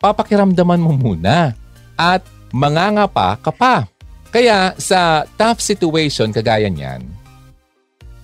papakiramdaman 0.00 0.80
mo 0.80 0.96
muna 0.96 1.52
at 1.94 2.24
manganga 2.50 3.04
pa 3.04 3.36
ka 3.36 3.52
pa. 3.52 3.84
Kaya 4.32 4.72
sa 4.80 5.28
tough 5.36 5.60
situation 5.60 6.32
kagaya 6.32 6.72
niyan, 6.72 7.04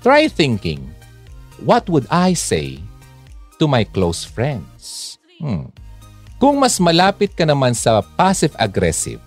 try 0.01 0.25
thinking, 0.25 0.81
what 1.61 1.85
would 1.93 2.09
I 2.09 2.33
say 2.33 2.81
to 3.61 3.69
my 3.69 3.85
close 3.85 4.25
friends? 4.25 5.17
Hmm. 5.37 5.69
Kung 6.41 6.57
mas 6.57 6.81
malapit 6.81 7.37
ka 7.37 7.45
naman 7.45 7.77
sa 7.77 8.01
passive-aggressive, 8.01 9.21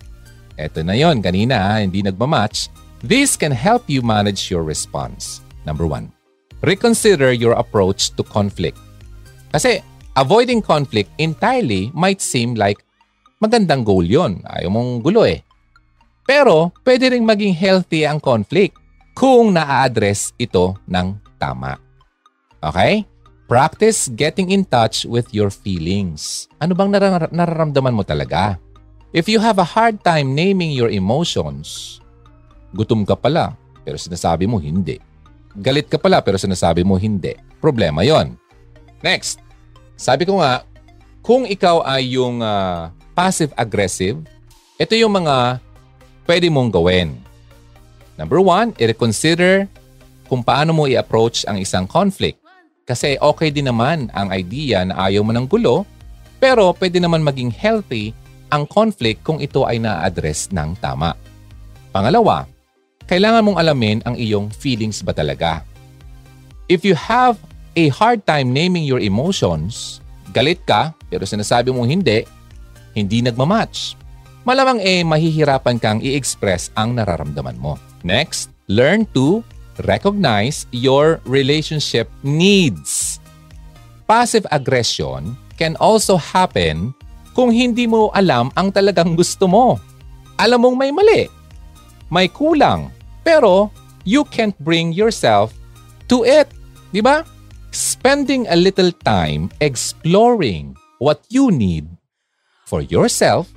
eto 0.58 0.82
na 0.82 0.98
yon 0.98 1.22
kanina 1.22 1.60
ha, 1.60 1.74
hindi 1.78 2.02
nagmamatch, 2.02 2.66
this 2.98 3.38
can 3.38 3.54
help 3.54 3.86
you 3.86 4.02
manage 4.02 4.50
your 4.50 4.66
response. 4.66 5.44
Number 5.62 5.86
one, 5.86 6.10
reconsider 6.62 7.34
your 7.34 7.58
approach 7.58 8.14
to 8.14 8.22
conflict. 8.22 8.78
Kasi 9.52 9.82
avoiding 10.16 10.64
conflict 10.64 11.10
entirely 11.20 11.92
might 11.92 12.22
seem 12.22 12.54
like 12.56 12.80
magandang 13.42 13.82
goal 13.82 14.06
yon. 14.06 14.40
Ayaw 14.46 14.70
mong 14.70 15.02
gulo 15.02 15.26
eh. 15.26 15.42
Pero 16.22 16.70
pwede 16.86 17.12
ring 17.12 17.26
maging 17.26 17.52
healthy 17.52 18.06
ang 18.06 18.22
conflict 18.22 18.78
kung 19.12 19.52
na-address 19.52 20.32
ito 20.38 20.78
ng 20.86 21.18
tama. 21.36 21.76
Okay? 22.62 23.04
Practice 23.50 24.08
getting 24.08 24.54
in 24.54 24.64
touch 24.64 25.04
with 25.04 25.28
your 25.34 25.52
feelings. 25.52 26.48
Ano 26.62 26.72
bang 26.72 26.88
narar- 26.88 27.34
nararamdaman 27.34 27.92
mo 27.92 28.06
talaga? 28.06 28.56
If 29.12 29.28
you 29.28 29.42
have 29.44 29.60
a 29.60 29.66
hard 29.66 30.00
time 30.00 30.32
naming 30.32 30.72
your 30.72 30.88
emotions, 30.88 32.00
gutom 32.72 33.04
ka 33.04 33.12
pala, 33.12 33.52
pero 33.84 34.00
sinasabi 34.00 34.48
mo 34.48 34.56
hindi. 34.56 34.96
Galit 35.52 35.88
ka 35.92 36.00
pala, 36.00 36.24
pero 36.24 36.40
sinasabi 36.40 36.80
mo 36.80 36.96
hindi. 36.96 37.36
Problema 37.60 38.00
yon. 38.02 38.36
Next, 39.04 39.42
sabi 39.98 40.24
ko 40.24 40.40
nga, 40.40 40.64
kung 41.20 41.44
ikaw 41.44 41.84
ay 41.84 42.16
yung 42.16 42.40
uh, 42.40 42.88
passive-aggressive, 43.12 44.18
ito 44.80 44.92
yung 44.96 45.12
mga 45.12 45.60
pwede 46.26 46.48
mong 46.48 46.72
gawin. 46.72 47.14
Number 48.16 48.40
one, 48.40 48.72
i-reconsider 48.80 49.68
kung 50.26 50.40
paano 50.40 50.72
mo 50.72 50.88
i-approach 50.88 51.44
ang 51.44 51.60
isang 51.60 51.84
conflict. 51.84 52.40
Kasi 52.82 53.14
okay 53.20 53.54
din 53.54 53.70
naman 53.70 54.10
ang 54.10 54.32
idea 54.34 54.82
na 54.82 55.06
ayaw 55.06 55.22
mo 55.22 55.30
ng 55.30 55.46
gulo, 55.46 55.86
pero 56.42 56.74
pwede 56.80 56.98
naman 56.98 57.22
maging 57.22 57.54
healthy 57.54 58.10
ang 58.50 58.66
conflict 58.66 59.22
kung 59.22 59.38
ito 59.38 59.64
ay 59.64 59.78
na-address 59.78 60.50
ng 60.50 60.76
tama. 60.82 61.14
Pangalawa, 61.94 62.48
kailangan 63.12 63.44
mong 63.44 63.60
alamin 63.60 64.00
ang 64.08 64.16
iyong 64.16 64.48
feelings 64.48 65.04
ba 65.04 65.12
talaga. 65.12 65.60
If 66.72 66.80
you 66.80 66.96
have 66.96 67.36
a 67.76 67.92
hard 67.92 68.24
time 68.24 68.56
naming 68.56 68.88
your 68.88 69.04
emotions, 69.04 70.00
galit 70.32 70.64
ka 70.64 70.96
pero 71.12 71.28
sinasabi 71.28 71.68
mong 71.76 71.92
hindi, 71.92 72.24
hindi 72.96 73.20
nagmamatch. 73.20 74.00
Malamang 74.48 74.80
eh 74.80 75.04
mahihirapan 75.04 75.76
kang 75.76 76.00
i-express 76.00 76.72
ang 76.72 76.96
nararamdaman 76.96 77.60
mo. 77.60 77.76
Next, 78.00 78.48
learn 78.72 79.04
to 79.12 79.44
recognize 79.84 80.64
your 80.72 81.20
relationship 81.28 82.08
needs. 82.24 83.20
Passive 84.08 84.48
aggression 84.48 85.36
can 85.60 85.76
also 85.84 86.16
happen 86.16 86.96
kung 87.36 87.52
hindi 87.52 87.84
mo 87.84 88.08
alam 88.16 88.48
ang 88.56 88.72
talagang 88.72 89.20
gusto 89.20 89.44
mo. 89.44 89.76
Alam 90.40 90.64
mong 90.64 90.76
may 90.80 90.90
mali, 90.90 91.28
may 92.08 92.26
kulang, 92.32 92.88
pero 93.22 93.70
you 94.04 94.26
can't 94.28 94.54
bring 94.60 94.90
yourself 94.92 95.54
to 96.10 96.26
it. 96.26 96.50
Di 96.90 97.00
ba? 97.00 97.24
Spending 97.72 98.44
a 98.52 98.58
little 98.58 98.92
time 99.02 99.48
exploring 99.64 100.76
what 101.00 101.24
you 101.32 101.48
need 101.48 101.88
for 102.68 102.84
yourself 102.84 103.48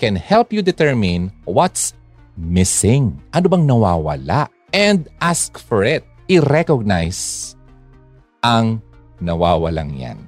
can 0.00 0.16
help 0.16 0.48
you 0.48 0.64
determine 0.64 1.28
what's 1.44 1.92
missing. 2.40 3.20
Ano 3.36 3.52
bang 3.52 3.68
nawawala? 3.68 4.48
and 4.72 5.10
ask 5.20 5.58
for 5.58 5.82
it. 5.82 6.06
I-recognize 6.30 7.54
ang 8.46 8.82
nawawalang 9.18 9.98
yan. 9.98 10.18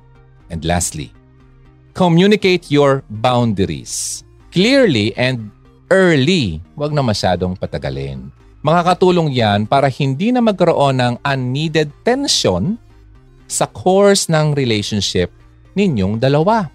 And 0.51 0.67
lastly, 0.67 1.15
communicate 1.95 2.69
your 2.69 3.07
boundaries. 3.09 4.27
Clearly 4.53 5.17
and 5.17 5.49
early, 5.89 6.61
wag 6.77 6.93
na 6.93 7.01
masyadong 7.01 7.57
patagalin. 7.57 8.29
Makakatulong 8.63 9.35
yan 9.35 9.67
para 9.67 9.91
hindi 9.91 10.31
na 10.31 10.39
magkaroon 10.39 11.03
ng 11.03 11.15
unneeded 11.27 11.91
tension 12.07 12.79
sa 13.51 13.67
course 13.67 14.31
ng 14.31 14.55
relationship 14.55 15.35
ninyong 15.75 16.23
dalawa. 16.23 16.71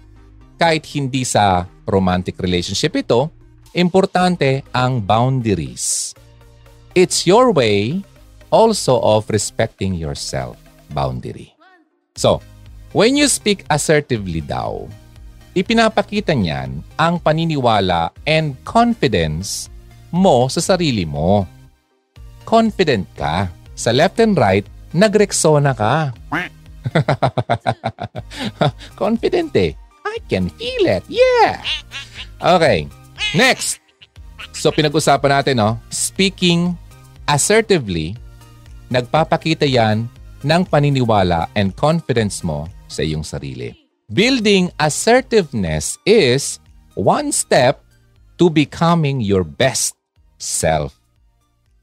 Kahit 0.60 0.84
hindi 0.92 1.24
sa 1.24 1.64
romantic 1.88 2.36
relationship 2.44 2.92
ito, 2.92 3.32
importante 3.72 4.68
ang 4.76 5.00
boundaries. 5.00 6.12
It's 6.92 7.24
your 7.24 7.56
way 7.56 8.04
also 8.52 9.00
of 9.00 9.28
respecting 9.32 9.96
yourself 9.96 10.60
boundary. 10.92 11.56
So, 12.20 12.44
when 12.92 13.16
you 13.16 13.32
speak 13.32 13.64
assertively 13.72 14.44
daw, 14.44 14.88
ipinapakita 15.56 16.36
niyan 16.36 16.84
ang 17.00 17.16
paniniwala 17.22 18.12
and 18.28 18.56
confidence 18.68 19.72
mo 20.12 20.52
sa 20.52 20.60
sarili 20.60 21.08
mo. 21.08 21.48
Confident 22.48 23.04
ka. 23.12 23.52
Sa 23.76 23.92
left 23.92 24.16
and 24.24 24.32
right, 24.40 24.64
nagrexona 24.96 25.76
ka. 25.76 26.16
Confident 29.02 29.52
eh. 29.52 29.76
I 30.08 30.16
can 30.32 30.48
feel 30.56 30.88
it. 30.88 31.04
Yeah. 31.12 31.60
Okay. 32.40 32.88
Next. 33.36 33.84
So 34.56 34.72
pinag-usapan 34.72 35.28
natin, 35.28 35.60
no? 35.60 35.76
Speaking 35.92 36.72
assertively, 37.28 38.16
nagpapakita 38.88 39.68
yan 39.68 40.08
ng 40.40 40.62
paniniwala 40.64 41.52
and 41.52 41.76
confidence 41.76 42.40
mo 42.40 42.64
sa 42.88 43.04
iyong 43.04 43.28
sarili. 43.28 43.76
Building 44.08 44.72
assertiveness 44.80 46.00
is 46.08 46.64
one 46.96 47.28
step 47.28 47.84
to 48.40 48.48
becoming 48.48 49.20
your 49.20 49.44
best 49.44 49.92
self. 50.40 50.97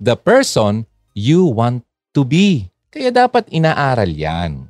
The 0.06 0.14
person 0.14 0.86
you 1.18 1.50
want 1.50 1.82
to 2.14 2.22
be. 2.22 2.70
Kaya 2.94 3.10
dapat 3.10 3.50
inaaral 3.50 4.14
yan. 4.14 4.70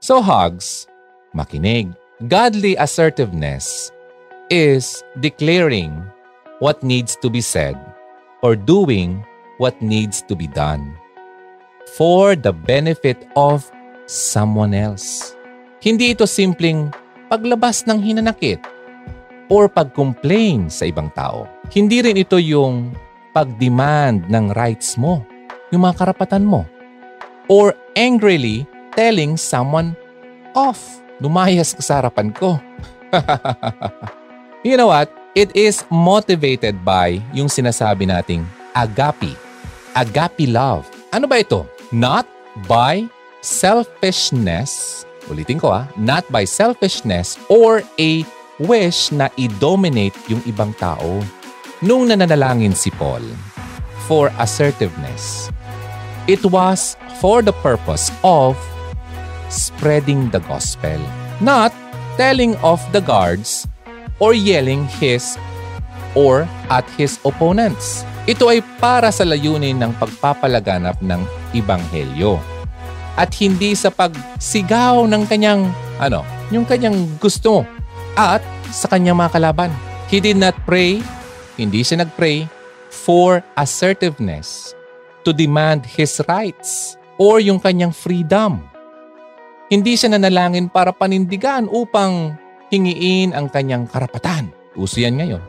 So 0.00 0.24
hugs, 0.24 0.88
makinig. 1.36 1.92
Godly 2.32 2.72
assertiveness 2.80 3.92
is 4.48 5.04
declaring 5.20 5.92
what 6.64 6.80
needs 6.80 7.12
to 7.20 7.28
be 7.28 7.44
said 7.44 7.76
or 8.40 8.56
doing 8.56 9.20
what 9.60 9.76
needs 9.84 10.24
to 10.24 10.32
be 10.32 10.48
done 10.48 10.96
for 11.92 12.32
the 12.32 12.56
benefit 12.56 13.20
of 13.36 13.68
someone 14.08 14.72
else. 14.72 15.36
Hindi 15.84 16.16
ito 16.16 16.24
simpleng 16.24 16.88
paglabas 17.28 17.84
ng 17.84 18.00
hinanakit 18.00 18.64
or 19.52 19.68
pag-complain 19.68 20.72
sa 20.72 20.88
ibang 20.88 21.12
tao. 21.12 21.44
Hindi 21.68 22.00
rin 22.00 22.16
ito 22.16 22.40
yung 22.40 22.96
pag-demand 23.34 24.30
ng 24.30 24.54
rights 24.54 24.94
mo, 24.94 25.26
yung 25.74 25.82
mga 25.82 26.06
karapatan 26.06 26.46
mo. 26.46 26.62
Or 27.50 27.74
angrily 27.98 28.64
telling 28.94 29.34
someone 29.34 29.98
off. 30.54 31.02
Lumayas 31.18 31.74
ka 31.74 31.82
sa 31.82 31.94
harapan 32.00 32.30
ko. 32.30 32.62
you 34.66 34.78
know 34.78 34.88
what? 34.88 35.10
It 35.34 35.50
is 35.58 35.82
motivated 35.90 36.86
by 36.86 37.18
yung 37.34 37.50
sinasabi 37.50 38.06
nating 38.06 38.46
agape. 38.78 39.34
Agape 39.98 40.46
love. 40.46 40.86
Ano 41.10 41.26
ba 41.26 41.42
ito? 41.42 41.66
Not 41.90 42.26
by 42.70 43.06
selfishness. 43.42 45.02
Ulitin 45.26 45.58
ko 45.58 45.74
ah. 45.74 45.90
Not 45.98 46.26
by 46.30 46.46
selfishness 46.46 47.34
or 47.50 47.82
a 47.98 48.22
wish 48.62 49.10
na 49.10 49.26
i-dominate 49.34 50.14
yung 50.30 50.42
ibang 50.46 50.70
tao. 50.78 51.18
Nung 51.84 52.08
nananalangin 52.08 52.72
si 52.72 52.88
Paul 52.88 53.20
for 54.08 54.32
assertiveness, 54.40 55.52
it 56.24 56.40
was 56.48 56.96
for 57.20 57.44
the 57.44 57.52
purpose 57.60 58.08
of 58.24 58.56
spreading 59.52 60.32
the 60.32 60.40
gospel, 60.48 60.96
not 61.44 61.76
telling 62.16 62.56
off 62.64 62.80
the 62.96 63.04
guards 63.04 63.68
or 64.16 64.32
yelling 64.32 64.88
his 64.96 65.36
or 66.16 66.48
at 66.72 66.88
his 66.96 67.20
opponents. 67.20 68.08
Ito 68.24 68.48
ay 68.48 68.64
para 68.80 69.12
sa 69.12 69.28
layunin 69.28 69.84
ng 69.84 69.92
pagpapalaganap 70.00 71.04
ng 71.04 71.20
ibanghelyo 71.52 72.40
at 73.20 73.28
hindi 73.36 73.76
sa 73.76 73.92
pagsigaw 73.92 75.04
ng 75.04 75.28
kanyang 75.28 75.68
ano, 76.00 76.24
yung 76.48 76.64
kanyang 76.64 77.12
gusto 77.20 77.68
at 78.16 78.40
sa 78.72 78.88
kanyang 78.88 79.20
mga 79.20 79.36
kalaban. 79.36 79.68
He 80.08 80.24
did 80.24 80.40
not 80.40 80.56
pray, 80.64 81.04
hindi 81.54 81.86
siya 81.86 82.02
nagpray 82.02 82.46
for 82.90 83.42
assertiveness 83.58 84.74
to 85.22 85.30
demand 85.30 85.86
his 85.86 86.18
rights 86.26 86.98
or 87.18 87.38
yung 87.38 87.58
kanyang 87.58 87.94
freedom. 87.94 88.62
Hindi 89.70 89.96
siya 89.96 90.14
nanalangin 90.14 90.68
para 90.68 90.92
panindigan 90.92 91.66
upang 91.72 92.36
hingiin 92.68 93.32
ang 93.32 93.50
kanyang 93.50 93.88
karapatan. 93.88 94.52
Uso 94.76 95.00
yan 95.00 95.18
ngayon. 95.18 95.42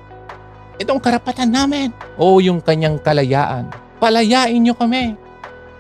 Itong 0.80 1.00
karapatan 1.00 1.52
namin. 1.52 1.92
O 2.20 2.40
yung 2.40 2.60
kanyang 2.60 3.00
kalayaan. 3.00 3.72
Palayain 4.00 4.60
niyo 4.60 4.76
kami. 4.76 5.16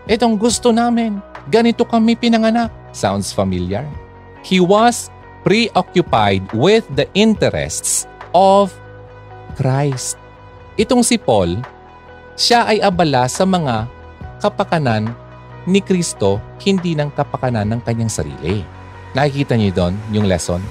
Itong 0.07 0.38
gusto 0.39 0.71
namin. 0.71 1.19
Ganito 1.51 1.86
kami 1.86 2.17
pinanganak. 2.17 2.71
Sounds 2.95 3.30
familiar? 3.30 3.84
He 4.45 4.61
was 4.61 5.09
preoccupied 5.45 6.45
with 6.53 6.86
the 6.97 7.05
interests 7.13 8.09
of 8.34 8.73
Christ. 9.53 10.17
Itong 10.75 11.05
si 11.05 11.21
Paul, 11.21 11.61
siya 12.35 12.65
ay 12.67 12.81
abala 12.81 13.29
sa 13.29 13.45
mga 13.45 13.87
kapakanan 14.41 15.13
ni 15.65 15.81
Kristo, 15.81 16.41
hindi 16.61 16.93
ng 16.93 17.13
kapakanan 17.13 17.65
ng 17.73 17.81
kanyang 17.85 18.11
sarili. 18.11 18.65
Nakikita 19.15 19.55
niyo 19.55 19.71
doon 19.71 19.93
yung 20.11 20.27
lesson? 20.27 20.61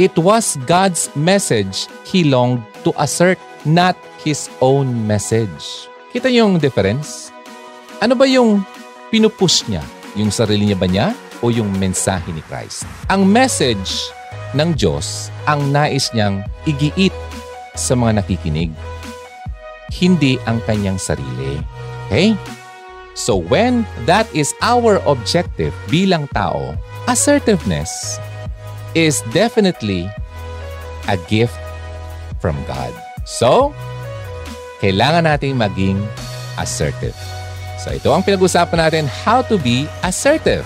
It 0.00 0.16
was 0.16 0.56
God's 0.64 1.12
message 1.16 1.88
he 2.08 2.24
longed 2.24 2.64
to 2.84 2.94
assert, 2.96 3.36
not 3.68 3.96
his 4.24 4.48
own 4.64 5.04
message. 5.08 5.90
Kita 6.12 6.28
niyo 6.28 6.48
yung 6.48 6.56
difference? 6.60 7.28
Ano 8.00 8.16
ba 8.16 8.24
yung 8.24 8.64
pinupush 9.12 9.68
niya? 9.68 9.84
Yung 10.16 10.32
sarili 10.32 10.72
niya 10.72 10.78
ba 10.78 10.88
niya 10.88 11.06
o 11.44 11.52
yung 11.52 11.68
mensahe 11.76 12.32
ni 12.32 12.40
Christ? 12.48 12.88
Ang 13.12 13.28
message 13.28 14.08
ng 14.56 14.74
Diyos 14.74 15.30
ang 15.46 15.70
nais 15.70 16.10
niyang 16.16 16.42
igiit 16.66 17.14
sa 17.80 17.96
mga 17.96 18.20
nakikinig. 18.20 18.68
Hindi 19.88 20.36
ang 20.44 20.60
kanyang 20.68 21.00
sarili. 21.00 21.56
Okay? 22.06 22.36
So 23.16 23.40
when 23.40 23.88
that 24.04 24.28
is 24.36 24.52
our 24.60 25.00
objective 25.08 25.72
bilang 25.88 26.28
tao, 26.36 26.76
assertiveness 27.08 28.20
is 28.92 29.24
definitely 29.32 30.06
a 31.08 31.16
gift 31.26 31.56
from 32.38 32.56
God. 32.68 32.92
So, 33.26 33.76
kailangan 34.80 35.28
nating 35.28 35.60
maging 35.60 36.00
assertive. 36.56 37.16
So 37.80 37.96
ito 37.96 38.12
ang 38.12 38.24
pinag-usapan 38.24 38.78
natin, 38.88 39.04
how 39.08 39.40
to 39.48 39.56
be 39.60 39.88
assertive. 40.04 40.64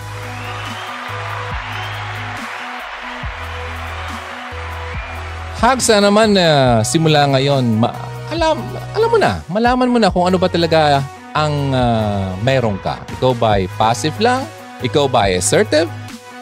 Hagsa 5.65 5.97
naman 5.97 6.37
na 6.37 6.45
uh, 6.45 6.85
simula 6.85 7.25
ngayon, 7.25 7.81
ma- 7.81 7.97
alam, 8.29 8.61
alam 8.93 9.09
mo 9.09 9.17
na, 9.17 9.41
malaman 9.49 9.89
mo 9.89 9.97
na 9.97 10.13
kung 10.13 10.29
ano 10.29 10.37
ba 10.37 10.53
talaga 10.53 11.01
ang 11.33 11.73
uh, 11.73 12.37
meron 12.45 12.77
ka. 12.85 13.01
Ikaw 13.17 13.33
ba 13.33 13.57
ay 13.57 13.65
passive 13.81 14.13
lang? 14.21 14.45
Ikaw 14.85 15.09
ba 15.09 15.33
ay 15.33 15.41
assertive? 15.41 15.89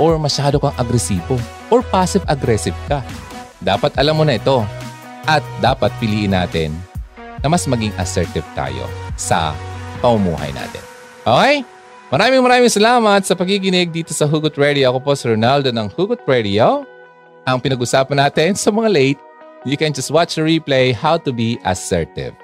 Or 0.03 0.18
masyado 0.18 0.59
kang 0.59 0.75
agresibo? 0.75 1.39
or 1.73 1.81
passive-aggressive 1.81 2.77
ka. 2.85 3.01
Dapat 3.64 3.97
alam 3.97 4.20
mo 4.20 4.29
na 4.29 4.37
ito 4.37 4.61
at 5.25 5.41
dapat 5.64 5.89
piliin 5.97 6.37
natin 6.37 6.77
na 7.41 7.49
mas 7.49 7.64
maging 7.64 7.97
assertive 7.97 8.45
tayo 8.53 8.85
sa 9.16 9.57
pamumuhay 10.05 10.53
natin. 10.53 10.85
Okay? 11.25 11.64
Maraming 12.12 12.45
maraming 12.45 12.68
salamat 12.68 13.25
sa 13.25 13.33
pagkikinig 13.33 13.89
dito 13.89 14.12
sa 14.12 14.29
Hugot 14.29 14.53
Radio. 14.61 14.93
Ako 14.93 15.01
po 15.01 15.16
si 15.16 15.25
Ronaldo 15.25 15.73
ng 15.73 15.89
Hugot 15.97 16.20
Radio. 16.29 16.85
Ang 17.43 17.59
pinag-usapan 17.59 18.18
natin 18.28 18.55
sa 18.55 18.70
mga 18.70 18.88
late, 18.93 19.20
you 19.66 19.74
can 19.74 19.90
just 19.90 20.11
watch 20.14 20.38
the 20.38 20.45
replay 20.45 20.95
how 20.95 21.18
to 21.18 21.34
be 21.34 21.59
assertive. 21.66 22.34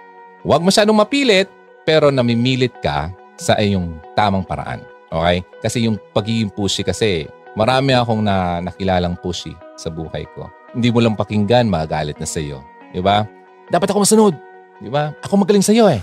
Huwag 0.43 0.63
masyadong 0.63 0.99
mapilit, 0.99 1.47
pero 1.87 2.11
namimilit 2.11 2.75
ka 2.83 3.11
sa 3.39 3.55
iyong 3.59 3.99
tamang 4.19 4.43
paraan. 4.43 4.83
Okay? 5.09 5.43
Kasi 5.63 5.87
yung 5.87 5.97
pagiging 6.11 6.51
pushy 6.51 6.83
kasi 6.83 7.31
Marami 7.59 7.91
akong 7.91 8.23
na 8.23 8.63
nakilalang 8.63 9.19
pushy 9.19 9.51
sa 9.75 9.91
buhay 9.91 10.23
ko. 10.39 10.47
Hindi 10.71 10.95
mo 10.95 11.03
lang 11.03 11.19
pakinggan, 11.19 11.67
magagalit 11.67 12.15
na 12.23 12.29
sa 12.29 12.39
iyo. 12.39 12.63
Di 12.95 13.03
ba? 13.03 13.27
Dapat 13.67 13.91
ako 13.91 14.07
masunod. 14.07 14.35
Di 14.79 14.87
ba? 14.87 15.11
Ako 15.27 15.43
magaling 15.43 15.67
sa 15.67 15.75
iyo 15.75 15.91
eh. 15.91 15.99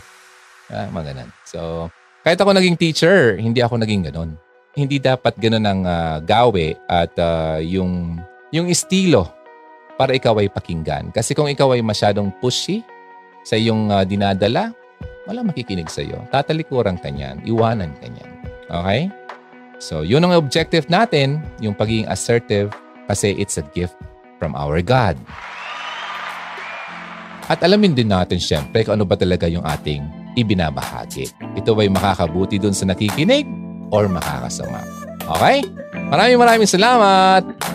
Ah, 0.68 0.91
mga 0.91 1.16
ganun. 1.16 1.32
So, 1.48 1.88
kahit 2.28 2.43
ako 2.43 2.52
naging 2.52 2.76
teacher, 2.76 3.39
hindi 3.39 3.64
ako 3.64 3.80
naging 3.80 4.12
ganun. 4.12 4.36
Hindi 4.76 5.00
dapat 5.00 5.39
ganun 5.39 5.64
ang 5.64 5.82
uh, 5.88 6.20
gawe 6.20 6.68
at 6.91 7.16
uh, 7.24 7.64
yung, 7.64 8.20
yung 8.56 8.72
estilo 8.72 9.28
para 9.99 10.16
ikaw 10.16 10.39
ay 10.39 10.47
pakinggan. 10.47 11.12
Kasi 11.12 11.36
kung 11.36 11.51
ikaw 11.51 11.76
ay 11.76 11.84
masyadong 11.84 12.32
pushy 12.39 12.80
sa 13.43 13.60
iyong 13.60 13.91
uh, 13.91 14.08
dinadala, 14.08 14.72
wala 15.28 15.43
makikinig 15.43 15.91
sa 15.91 15.99
iyo. 15.99 16.24
Tatalikuran 16.32 16.95
ka 16.95 17.12
niyan. 17.12 17.43
Iwanan 17.43 17.91
ka 17.99 18.08
niyan. 18.08 18.32
Okay? 18.72 19.01
So, 19.84 20.08
yun 20.08 20.24
ang 20.24 20.32
objective 20.39 20.88
natin, 20.88 21.43
yung 21.60 21.76
pagiging 21.76 22.08
assertive 22.08 22.72
kasi 23.12 23.36
it's 23.36 23.60
a 23.60 23.66
gift 23.76 23.99
from 24.39 24.56
our 24.56 24.80
God. 24.80 25.20
At 27.45 27.62
alamin 27.62 27.93
din 27.93 28.10
natin 28.10 28.41
syempre 28.41 28.88
kung 28.88 28.97
ano 28.97 29.06
ba 29.06 29.20
talaga 29.20 29.45
yung 29.45 29.68
ating 29.68 30.01
ibinabahagi. 30.39 31.30
Ito 31.60 31.78
ba'y 31.78 31.91
makakabuti 31.91 32.58
dun 32.58 32.74
sa 32.74 32.89
nakikinig 32.89 33.45
or 33.93 34.10
makakasama? 34.10 34.82
Okay? 35.28 35.62
Maraming 36.10 36.39
maraming 36.41 36.70
salamat! 36.70 37.75